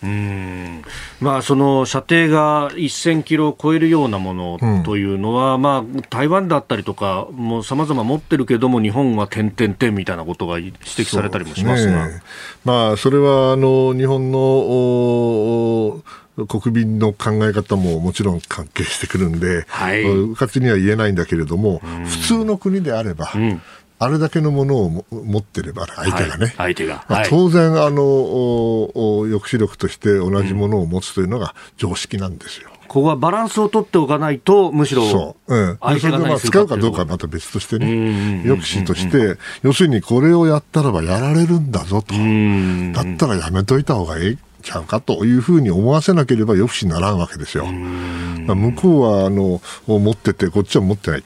[1.19, 12.21] まあ、その射程が1000キロを超えるようなものというのは、うん、まあ、台湾だったりとか、もうさまざま持ってるけども、日本は点々点みたいなことが指摘されたりもしますが、ね、
[12.63, 16.03] まあ、それはあの日本の
[16.47, 23.61] 国民の考え方ももちろん関係してくるんで、はい、うかつには言えないんだけれども、普通の国であれば、うん
[23.97, 32.69] あれだけのものを持ってれば、相手がね、はい、相手が、まあ、当然あの抑止力として同じものを持つというのが常識なんですよ。
[32.87, 44.37] ここはバランスを取っておかないと、むしろそう、うん、それでまあ使うかどうかはまた別としてね、抑止として、要するにこれをやったらばやられるんだぞと、だったらやめといた方がいい。
[44.65, 47.67] ちゃうかというふうに思わせなければ抑止にならんわけですよ。
[47.67, 51.23] 向こうはあの持ってて、こっちは持ってない。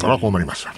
[0.00, 0.74] これは困りました。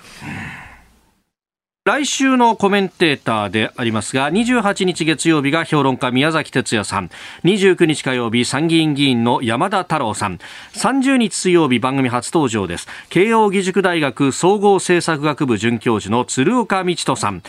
[1.85, 7.11] 来週のコメンテーターでありますが、28日月曜日が評論家宮崎哲也さん、
[7.43, 10.39] 29日火曜日参議院議員の山田太郎さん、
[10.75, 12.87] 30日水曜日番組初登場です。
[13.09, 17.43] 慶応義塾大学総合政策学部准教授の鶴岡道人さん、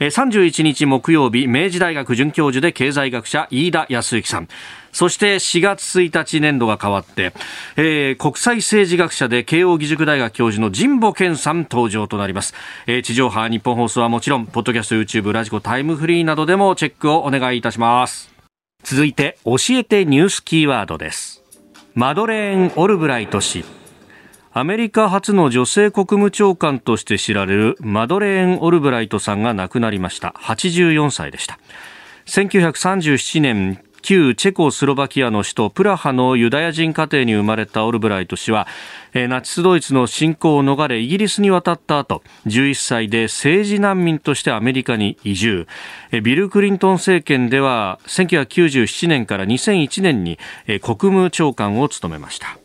[0.00, 4.48] 31日木曜日明治大学准教授で経済学者飯田康之さん、
[4.92, 7.32] そして4月1日年度が変わって、
[7.76, 12.54] えー、国際政治学者で慶應義塾大学教授の神保健さん登場となります、
[12.86, 18.32] えー、地上波日本放送はもちろんポッドキャスト YouTube ラジコタイムフリーなどでもチェックをお願いいたします。
[18.82, 21.42] 続いて教えてニュースキーワードです。
[21.94, 23.64] マドレーン・オルブライト氏。
[24.58, 30.32] アメリカ初の女性国務長官として知られるマドレーン・オルブライトさんが亡くなりました。
[30.38, 31.58] 84歳でした。
[32.24, 38.66] 1937年旧チェコスロバキアの首都プラハのユダヤ人家庭に生まれたオルブライト氏は
[39.12, 45.66] ナチスドイツの侵攻を逃れイギリスに渡った後11歳で政治難民としてアメリカに移住。
[46.22, 52.56] ビル・クリントン政権では1997年から2001年に国務長官を務めました。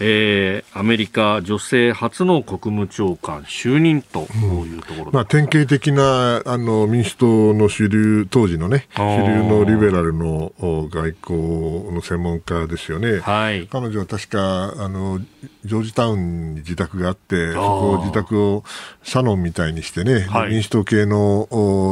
[0.00, 13.20] えー、アメリカ女性初の国務長官就任というところ、うん、まあ、典型的なあの民主党の主流、当時のね、主流のリベラルの外交の専門家ですよね。
[13.20, 15.20] はい、彼女は確かあの
[15.64, 18.64] ジョージタウンに自宅があって、そこを自宅を
[19.02, 21.46] サロンみたいにしてね、はい、民主党系の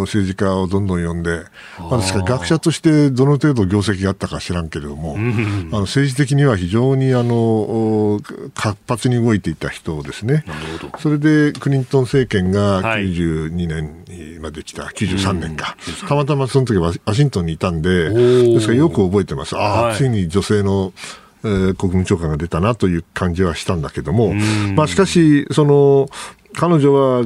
[0.07, 1.45] 政治家をどんどん呼んで、
[1.79, 7.98] まあ、ですから学者としてどの程度業績があったか知らんけれども、あの政治的には非常にあの
[8.55, 10.45] 活発に動いていた人ですね。
[10.99, 15.77] それでクリントン政権が92年にまで来た、はい、93年か、
[16.09, 19.57] たまたまその時はワシントンにいたんで、ですからよく覚えてます。
[19.57, 20.93] ああ、ついに女性の
[21.45, 24.35] えー、国務長官が出たなという感じはしたんだけども、
[24.75, 26.09] まあ、しかし、その、
[26.59, 27.23] 彼女は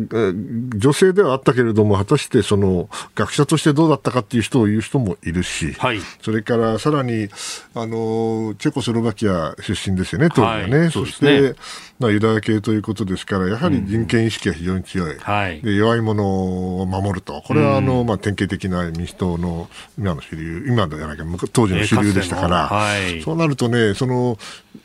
[0.77, 7.29] 女性ではあったけれども、果たしてその学者としてどうだったかっていう人を言う人もいるし、はい、それからさらに
[7.75, 10.79] あのチェコスロバキア出身ですよね、当時はね。
[10.79, 11.57] はい、そして、
[11.99, 24.37] まあ、ユダヤ系ということですから、やはり人権意識が非常に強い、うんで弱い者を守ると、これはあの、まあ、典型的な民主党の今の主流、今じゃないか、当時の主流でしたから、はい、そうなるとね、その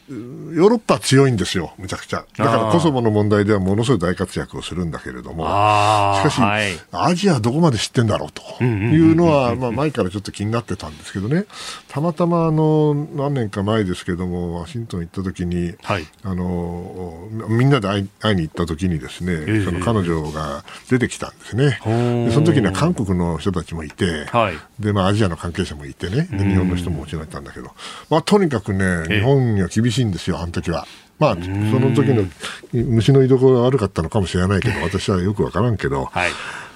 [0.09, 2.25] ヨーロッパ強いんですよ、むちゃくちゃ。
[2.37, 11.45] だからコソボの問題ではものすごい大活躍をするんだけれども、しかし、はい、アジアどこまで知ってんだろうというのは、まあ、前からちょっと気になってたんですけどね、
[11.89, 21.79] たまたまあの何年か前ですけども、ワシントン行った時に、はい、あのみんなで会い会いに行った時にですね、えー、その彼女が出てきたんですね。
[21.83, 27.71] でその時には韓国の人たちもいて、はい、でまあ、アジアの関係者もいてね、で日本の人ももちろんいたんだけど、
[28.09, 30.87] まあ、とにかくね、日本には厳しいんですよ、あの時は。
[31.19, 32.25] まあ、その時の
[32.73, 36.31] 虫の居所が悪かったのかもしれないけど、 私はよくわからんけど、はい、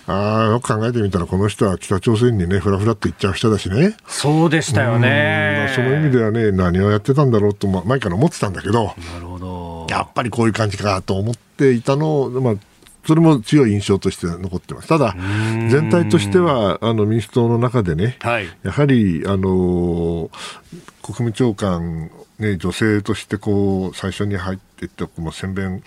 [0.07, 3.95] あよく考えてみたら、この人は北朝鮮にね、ふらふらっと行っちゃう人だしね。
[4.07, 5.71] そうでしたよね。
[5.75, 12.53] その意味ではね、何をやってたんだろうと、前から思ってたんだけど、なるほどやっぱりこういう感じかと思っていたのを、まあ、
[13.05, 14.87] それも強い印象として残ってます。
[14.87, 15.15] ただ、
[15.69, 20.29] 全体としては、あの、民主党の中でね、はい、やはり、あの、
[21.01, 25.83] 国務長官ね、女性としてこう最初に入っていってもう宣伝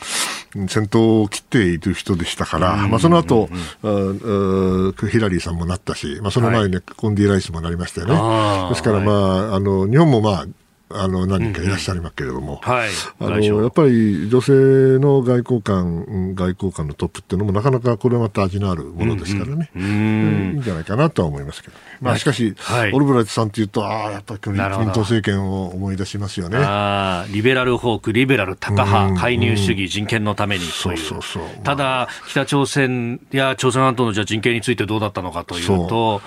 [0.69, 8.69] 先頭を切っている人でしたから、まあ、その後、ヒラリーさんもなったし、まあ、その前に、ね、コンディ・ライスもなりましたよね。
[8.71, 9.13] ですから、ま
[9.53, 10.47] あ、あの日本もまあ
[10.95, 12.91] あの何人かいらっしゃいますけれども、はい、
[13.21, 14.53] あのやっぱり女性
[14.99, 21.81] の外交官、外交官のトップっていうのもなかなかこれまた味のあるものですからね、うんうん、いいんじゃないかなとは思いますけどね。
[22.01, 24.61] まあ、しかし、はい、オルブライトさんというと、ああ、やっぱりクリン
[24.93, 26.59] ト政権を思い出しますよね。
[26.61, 30.99] あリベラルホーク、リベラルタカ派、介入主義、人権のためにという。
[30.99, 31.65] そうそうそう。
[31.65, 36.23] ただ、北朝鮮や朝鮮半島のじゃ人権についてどうだったのかというと、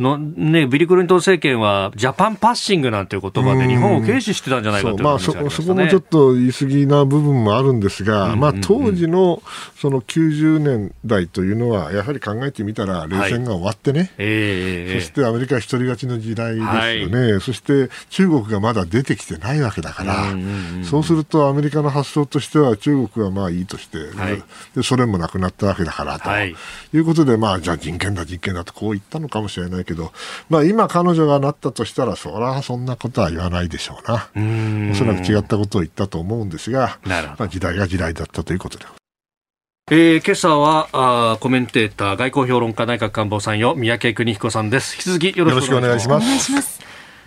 [0.00, 9.42] の、ね、ビリ・クリントン政権は、ジャパンパッシングなんていう言葉で日本を軽視してたんじゃないかという、まあ、そそこもちょっと言い過ぎな部分もあるんですが、まあ、当時の
[9.76, 20.34] その90年代というのは、やはり考えてみたら、冷戦が終わってね、はいえー、そしてアメリカ一人勝ちの時代ですよね、はい、そして中国がまだ出てきてないわけだから、
[20.84, 24.42] そうするとアメリカの発想としては、中国はまあいいとして、はい、
[24.74, 26.30] でソ連もなくなったわけだからと、
[26.96, 30.12] い、うことで、まあ、じゃあ人権だ、人権だとこう言ったのかもしれないけど、
[30.48, 34.28] まあ、今、彼女がなったとしたら、そりゃそんなことは言わないでしょうな。
[34.92, 38.84] おそらく違ったことを言ったと思うんですが、まあ、時代が時代だったということで。
[39.92, 44.94] えー、今朝はあコメンテーター外交評論家内閣官房参与三宅邦彦さんです。
[44.94, 46.80] 引き続きよろしくお願いします。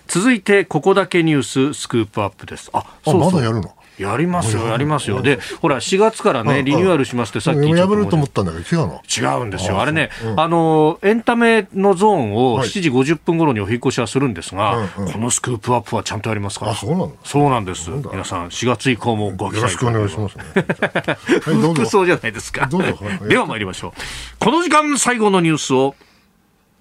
[0.08, 2.70] 続いてここだけニューススクープアップです。
[2.72, 3.32] あそうそう。
[3.34, 3.76] まだやるの？
[3.98, 5.22] やりますよ、やりますよ。
[5.22, 7.70] で、ほら、4月からね、リニューアルしますって、さっき。
[7.70, 9.80] やめると思ったんだけど、違うの違うんですよ。
[9.80, 16.76] あれね、あの、エンタメのゾーンを7時50分頃にお引越しはするんですが、このスクープアップはちゃんとやりますから。
[16.76, 17.90] そうなのそうなんです。
[17.90, 20.38] 皆さん、4月以降もご期待よろしくお願いします。
[21.42, 22.68] 服装じゃないですか。
[23.28, 23.92] では参りましょう。
[24.40, 25.96] この時間最後のニュースを、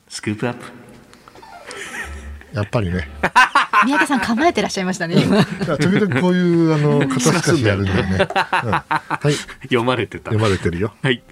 [0.08, 0.82] スクープアップ。
[2.52, 3.08] やっぱりね。
[3.85, 5.22] 宮家さん構えてらっしゃいましたね。
[5.22, 5.45] 今。
[5.45, 8.28] 時々こういうあの肩透かしやるんだよね。
[8.28, 9.33] はい。
[9.62, 10.30] 読まれてた。
[10.30, 10.93] 読まれてるよ。
[11.03, 11.22] はい。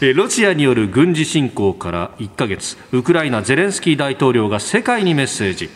[0.00, 5.70] えロシアによる軍事侵攻から1か月、ウクライナゼレンスキー大統領が世界にメッセージ。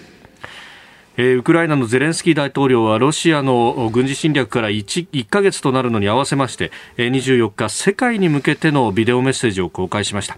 [1.18, 10.36] えー、ウクライナのゼレンスキー大統領はロシアの軍事侵略から 1, 1ヶ月となるのに合わせまして、えー、24日世界に向けてのビデオメッセージを公開しました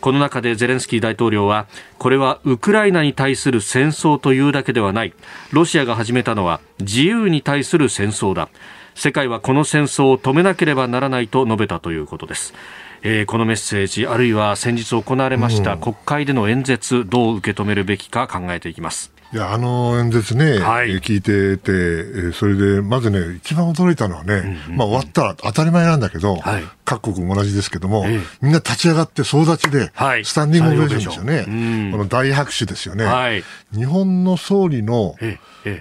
[0.00, 1.66] この中でゼレンスキー大統領は
[1.98, 5.12] これはウクライナに対する戦争というだけではない。
[5.50, 8.48] ロシアが始めたのは自由に対する戦争だ。
[8.94, 12.54] 世界はこの戦争を止めなければならないと述べたということです。
[13.02, 24.34] えー、このメッセージあるいは先日行われました国会での演説どう受け止めるべきか考えていきますいや、あの演説ね、はい、聞いてて、それで、まずね、一番驚いたのはね、
[24.66, 29.92] うんうん、まあ終わったら当たり前なんだけど、はい、各国同じですけども、ええ、みんな立ち上がって総立ちで、
[30.24, 31.44] スタンディングオベーションですよね。
[31.46, 31.50] う。
[31.50, 33.04] ん、この大拍手ですよね。
[33.04, 35.14] はい、日本の総理の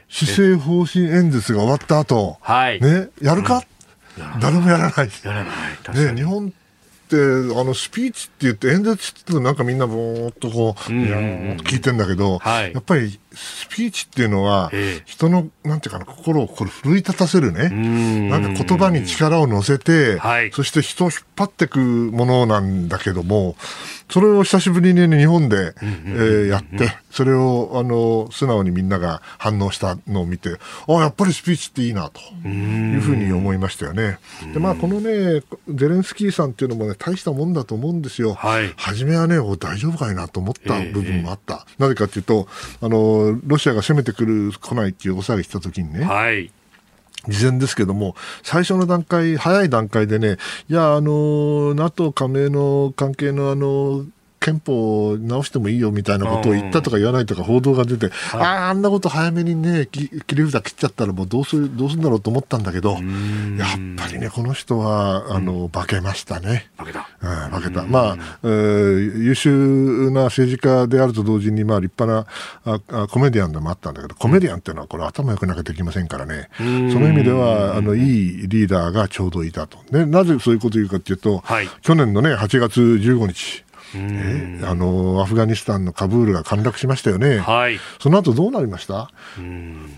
[0.10, 2.38] 施政方針演説が終わった後、
[2.82, 3.64] ね、やるか、
[4.18, 5.10] うん、誰もやらない。
[5.24, 5.52] やらな
[5.95, 6.14] い。
[6.14, 6.52] ね、日本っ
[7.08, 11.14] てあのスピーチって言って演説ってなんかみんなぼーっとこう、うんうんう
[11.56, 14.72] ん、聞いてんだけど、はい、やっぱりスピーチっていうのは、
[15.06, 17.70] 人の、なんていうかな、心をこれ奮い立たせるね。
[18.30, 23.56] なんか言葉に力を乗せて、はい、そして人を引っ張っていくものなんだけども、
[24.10, 30.58] それを久しぶりに、ね、日本で、えー、やって、それを、あの、素直にみんなが反応したのを見て、
[30.88, 34.20] あやっぱりスピーチっていいな、というふうに思いましたよね。
[34.54, 38.34] で、まあ、このね、ゼレンスキーさんっていうのもね、大したもんだと思うんですよ。
[38.34, 41.66] はい、初めはね、大丈夫かいなと思った部分もあった。
[41.78, 42.48] えー、なぜかっていうと、
[42.82, 46.51] あの、ロシアが攻めてくる、来ないっていうお騒ぎしたときにね、はい、
[47.28, 50.38] 事前ですけども、最初の段階、早い段階でね、
[50.69, 54.05] いや、あの、NATO 加盟の関係のあの、
[54.48, 63.00] 憲法を直してもいいよみたいなことを言ったとか言わないとか報道が出て、ああ、あんなこと早めにね、切り札切っちゃったらもうどうする、どうするんだろうと思ったんだけど、やっ
[63.98, 66.70] ぱりね、この人は、あの、化けましたね。
[66.78, 67.10] 化けた。
[67.22, 67.84] うん、化けた。
[67.84, 72.28] まあ、えー、優秀な政治家であると同時に、まあ、立派
[72.64, 76.50] なあコメディアンでもあったんだけど、コメディアンっていうのはこれ頭良くなきゃできませんからね。
[76.58, 79.80] その意味では、あの、いいリーダーがちょうどいたと。
[79.91, 83.66] で、なぜそういうことを言うかっていうと、はい、去年のね、8月15日、
[83.96, 89.10] えあのアフガニスタンのカブールが陥落しましたよね、はい、その後どうなりました？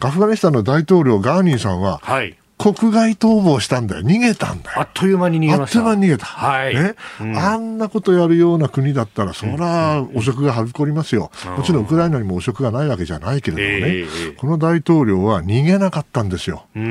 [0.02, 4.04] アフガニスタンの大統領ガーニーさんは、はい、国外逃亡したんだよ。
[4.04, 4.82] 逃げたんだよ。
[4.82, 5.64] あっという間に逃げました。
[5.64, 6.26] あっという間に逃げた。
[6.26, 6.76] はい。
[6.76, 6.96] ね。
[7.22, 11.32] うん、あんなことやるような国だったら、そら、汚職がはびこりますよ。
[11.56, 16.66] もちろん、ウクライナにも汚職がないわけじゃないけれどもね、えー、この大統領は逃げなかったんですよ。
[16.74, 16.82] これ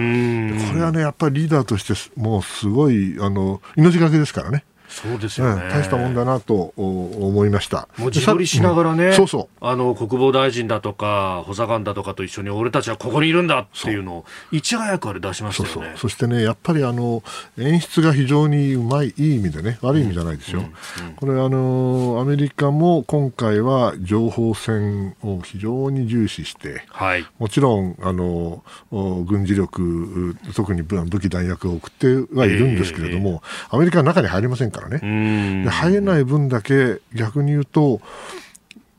[0.80, 4.64] はね、やっぱりリーダーとして、もうすごい、あの、命がけですからね。
[4.88, 7.88] そうですよね、大したもんだなと思いました。
[7.96, 9.64] もう自撮りしながらね、うん、そうそう。
[9.64, 15.94] あの国防大臣だとか補佐官だとかと一緒に俺たちはここにいるんだっていうのをいち早くあれ出しましたよね。
[15.96, 17.22] そしてねやっぱりあの
[17.58, 35.64] 演出が非常にうまいいい意味でね悪い意味じゃないですよ、うんうん、これあのアメリカも今回は情報戦を非常に重視して、はい、もちろんあの軍事力特に武器弾薬を送ってはいるんですけれども、えー、アメリカの中に入りませんからね。
[35.64, 38.00] で入れない分だけ逆に言うと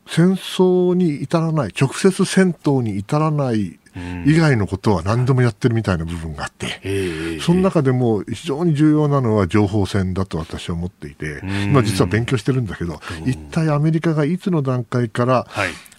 [0.08, 3.80] 戦争に至らない直接戦闘に至らない
[4.26, 15.48] 以外のことは何でもやってるみたいな部分があって、その中でも非常に重要なのは情報戦だと私は思っていて、今実は勉強してるんだけど、一体アメリカがいつの段階から、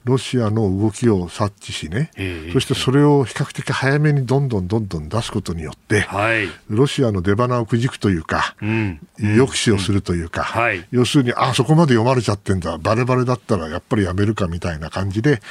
[0.05, 2.11] ロシアの動きを察知しね、
[2.53, 10.55] そしてそれを比較的早めにどんどんどんどん出すことによって、はい、ロシアの出花をくじくというか、うん、抑止をするというか、
[10.91, 15.43] 要するに、あ、そこまで読まれちゃってんだ、バレバレだったらやっぱりやめるかみたいな感じで、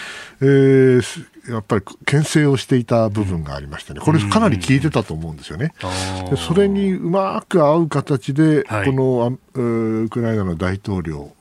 [0.41, 1.01] えー、
[1.49, 5.73] やっぱり牽制をしていた部分がありましてね、これかなり効いてたと思うんですよね。
[6.29, 11.33] でそれにうまく合う形で、はい、このウクライナの大統領、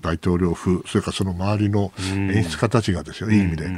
[0.00, 3.68] 大統領府、それからその周りの演出家たちがですよ、いい意味で、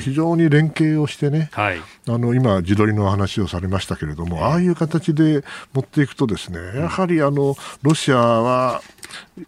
[0.00, 8.82] 非常に連携をしてね、はい、あの今、自撮りの話をされましたけれども、ああいう形で持っていくと、ですねやはりあのロシアは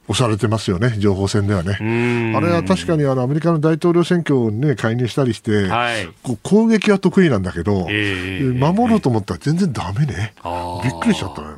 [0.09, 2.35] 押されてますよね、情報戦ではね。
[2.37, 10.35] あれは確かにあのアメリカの大統領選挙を、ね、介入したりして、はい、こう攻撃は得意なんだけど、えー、守ろうと思ったら全然だめね、
[10.83, 11.49] びっくりしちゃったね。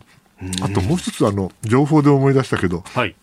[0.62, 3.14] あともう一つあの情報で思い出したけど、はい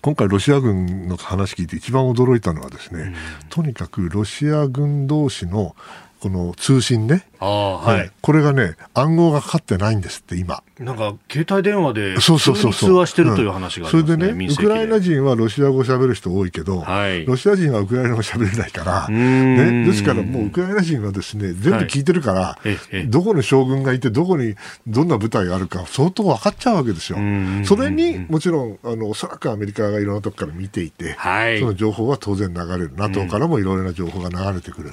[0.00, 3.14] 今回、ロシア軍の話聞いて一番驚いたのはですね、うん、
[3.48, 5.74] とにかくロシア軍同士の
[6.20, 10.62] この通信ね、はい、これがね、暗号がかかってないんですって、今。
[10.80, 22.58] なんか、携帯電話で、通話してるという話がそれでね、ウクライナ人はロシア語喋る人多いけど、はい、ロシア人はウクライナ語喋れないから、ね、ですからもうウクライナ人はですね、全部聞いてるから、は
[22.92, 24.56] い、どこに将軍がいて、どこに
[24.88, 27.18] どんな部隊があるか、相当分かっちゃうわけですよ。
[27.64, 32.92] それに、もちろん、あの、おそらくアメリカがいろんなとこから見ていて、はい、その情報は当然流れる。
[32.96, 34.92] NATO からもいろいろな情報が流れてくる。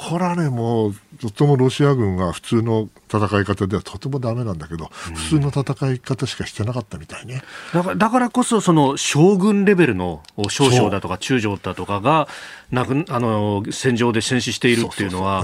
[0.00, 7.42] これはね、もう、とってもロシア軍は普通の戦い方ではとてもダメなんだけど、普通の戦い方しかしてなかったみたいね。
[7.74, 12.28] だからだからこそ、その将軍レベルの少将だとか中将だとかが、
[12.70, 15.42] なくあの戦場で戦死しているっていうのは、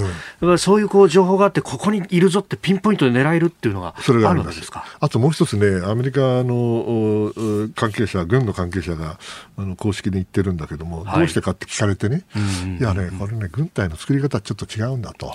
[0.59, 4.85] そういうこう情報があって、ここにいるぞってピンポイントで狙えるっていうのがあるわけですか？
[5.01, 7.33] あともう一つね、アメリカの
[7.75, 9.19] 関係者、軍の関係者が
[9.57, 12.23] あの公式で言ってるんだけども、はい、どうしてかって聞かれてね、
[12.79, 15.33] いやね、これね、軍隊の作り方はちょっと違うんだと。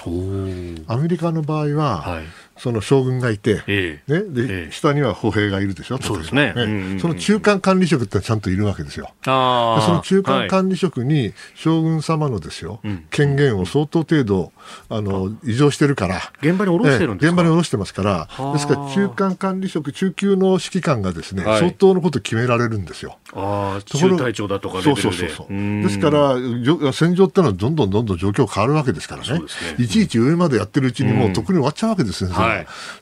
[0.87, 2.23] アメリカの場合は、はい
[2.59, 6.53] その将軍がいて、えー、ねで、えー、下には歩兵がいるでしょ、そうですね、
[7.01, 9.11] その中間管理職ってちゃんといるわけですよ。
[9.25, 14.51] あその中間管理職に将軍様のですよ、はい、権限を相当程度
[14.89, 23.17] あの異常してるから、現場に下ろしてるんですか、現場に下ろしてますから、ですから中間管理職、中級の指揮官がですね、はい、相当のこと決められるんですよ。
[23.33, 25.53] あ中隊長だとかそうそうそうそう。
[25.53, 26.35] ですから
[26.91, 29.45] 戦場ってのはどんどんどんどん状況変わるわけですからね、ね、
[29.77, 32.48] いちいち上までやってるうちにもうとっくに終わっちゃうわけですね、はい、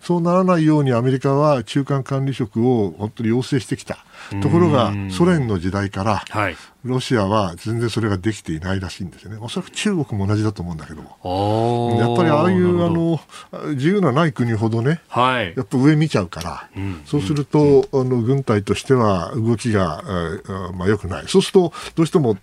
[0.02, 3.98] そうならないようにアメリカは中間管理職を本当に要請してきた。
[4.42, 6.26] ところが、ソ連の時代から、
[6.84, 9.38] ロシアは全然それができていないらしいんですよね。
[9.40, 11.98] おそらく中国も同じだと思うんだけども。
[12.00, 13.22] やっぱりああいうあの
[13.76, 20.04] 自由のない国ほどね、はい、やっぱ上見ちゃうから、うん、そうすると、あの軍隊としては動きが、
[20.74, 21.26] まあ、良くない。
[21.28, 22.38] そうすると、どうしても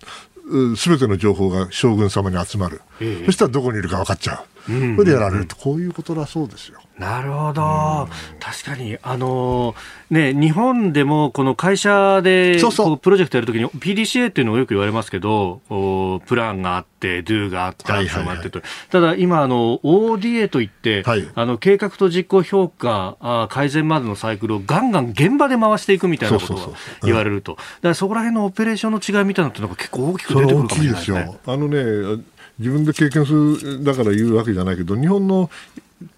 [0.75, 6.79] すべての情報が将軍様に集まる、ええ、そしたらどこにいるか分かっちゃう、うん、それでやられると、こういうことだそうですよ。
[6.97, 8.07] なるほど、
[8.39, 9.75] 確かに、あの
[10.09, 15.61] ね、日本でもこの会社でこプロジェクトやるときに PDCA っていうのをよく言われますけど、
[16.25, 26.69] プランがあって、Do があって、アクションがあってと、ただ今あの、ODA といって、はい、あの計画と実行評価あ、改善までのサイクルをガンガン現場で回していくみたいなことが
[27.03, 31.39] 言われると、だからそこら辺のオペレーションの違いみたいなのって結構大きく出てくるかもしれないですね。
[31.45, 32.23] あのね
[32.57, 35.49] 自分で経験するだから言うわけじゃないけど日本の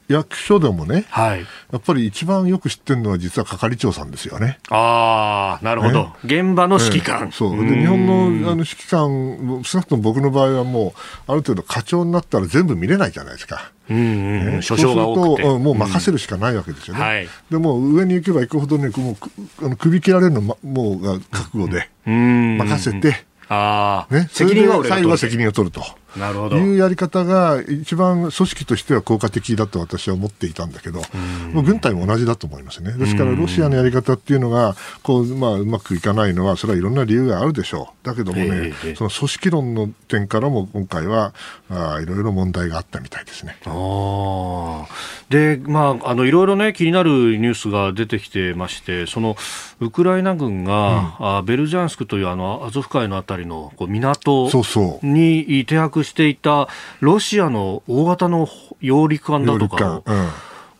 [0.08, 1.42] 役所でもね、はい、
[1.72, 4.60] やっぱり一番よく知ってるのは実は係長さんですよね。
[4.70, 7.32] ああ、なるほど、ね、現場の指揮官。
[7.32, 7.58] そう。
[7.66, 13.72] で日本のあの指揮官、少なくとも僕の場合はもう、ある程度課長になったら全部見れないじゃないですか。
[13.90, 15.48] うんうんね、所長が多くて。
[15.48, 17.02] もう任せるしかないわけですよね。
[17.02, 25.84] はい、でも上に行けば行くほどね、もうあの首切られるのもうが覚悟で、任せて、あね、責任は最後は責任を取ると。
[26.16, 31.02] なるほどいうやり方が一番組織としては効果的だと私は思っていたんだけど、
[31.54, 32.94] もう軍隊も同じだと思いますね。
[32.94, 38.06] ですからロシアのやり方っていうのがこう、まあ、うまくいかないのはそれはいろんな理由があるでしょう。
[38.06, 41.34] だけどもね、その組織論の点からも今回は
[41.70, 43.58] あいろいろ問題があったみたいですね。
[43.66, 44.88] あ
[45.30, 49.36] で、まあ、あのいろいろね気になるニュースが出てきてましてその
[49.80, 54.50] ウクライナ軍が、うん、あベルジャンスクというあのアゾフ海のあたりのこう港
[55.04, 56.68] に停泊していた
[57.00, 58.48] ロシアの大型の
[58.82, 60.04] 揚陸艦だとかを、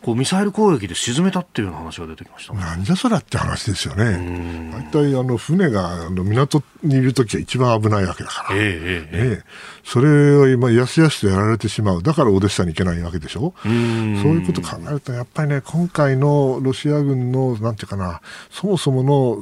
[0.02, 4.72] こうミサイル攻撃で沈めたっていう話が出てきました、なんじゃそりゃって話ですよね。
[4.72, 9.42] 大体あの船があの港にいるときは一番危ないわけだから、えー、えー、えー、
[9.84, 18.20] それを今、やすやすとやられてしまう、だからオデッサに行けないわけでしょ、うそういうこと考えると、やっぱりね、今回のロシア軍のなんていうかな、
[18.50, 19.38] そもそもの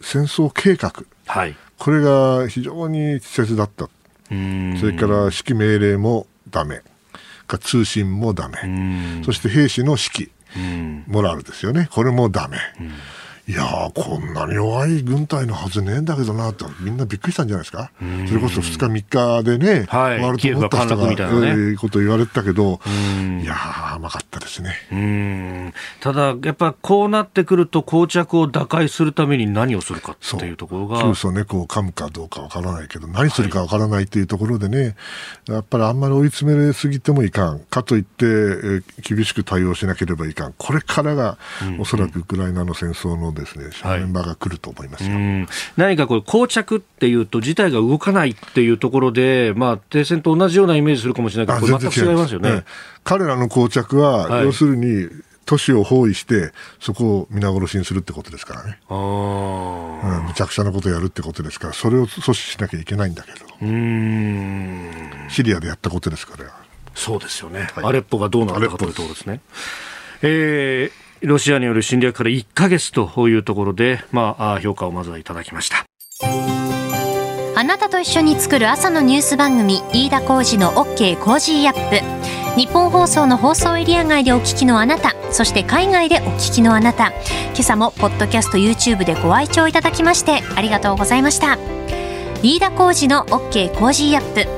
[0.00, 0.92] 戦争計画、
[1.26, 3.88] はい、これが非常に稚拙だった。
[4.28, 6.82] それから指揮命令もだめ、
[7.60, 12.58] 通信もだめ、そして兵士の指揮、モラルですよね、これもだめ。
[13.48, 17.90] いやー、こんなに弱い軍隊のはずねえんだけどなと、みんなびっくりしたんじゃないですか、
[18.28, 22.78] それこそ2日、3日でね、はい、終わると思った人が、みたいなね、えー、こと言われてたけど、
[23.42, 24.74] いやー、甘かったですね。
[24.92, 25.72] うん。
[26.00, 31.00] ただ、やっぱこうなってくると、膠着を打開するために何をするかっていうところが。
[31.00, 34.94] そうそう猫を噛むかどうかわからないけど、何するかわからないっていうところでね、はい、
[35.52, 41.38] やっぱりあんまり追い詰めすぎてもいかん、かといって、えー、厳しく対応しなければいかん、これからが、
[41.78, 52.64] おそらくウクライナの戦争のですね、正念場が来ると思いますよ、はい、何かこれ、膠着っていうと、事態が動かないっていうところで、まあ、停戦と同じようなイメージするかもしれないけど、全く違いますよね。
[53.04, 55.08] 彼らの膠着は、はい、要するに、
[55.48, 58.78] 都市を包囲して、そこを皆殺しにするってことですからね。
[58.90, 63.46] あうん、むちゃくちゃなことをやるってことですから、それを阻止しなきゃいけないんだけど。
[63.62, 64.90] うん
[65.30, 66.44] シリアでやったことですから。
[66.94, 67.70] そうですよね。
[67.74, 69.40] はい、アレッポがどうなるかというところですね。
[70.20, 75.84] えーロシアによる侵略から1か月というところで、まあ、評価をまずはいただきました。
[77.56, 82.60] あなたと一緒に作る朝のニュース番組飯田浩二の OK Cozy Up。
[82.60, 87.08] ニッポン放送の放送エリア外でお聞きのあなたそして海外でお聞きのあなた。
[87.08, 91.58] 今朝もポッドキャスト YouTube でご愛聴いただきましてありがとうございました。
[92.42, 94.57] 飯田浩二の OK Cozy Up。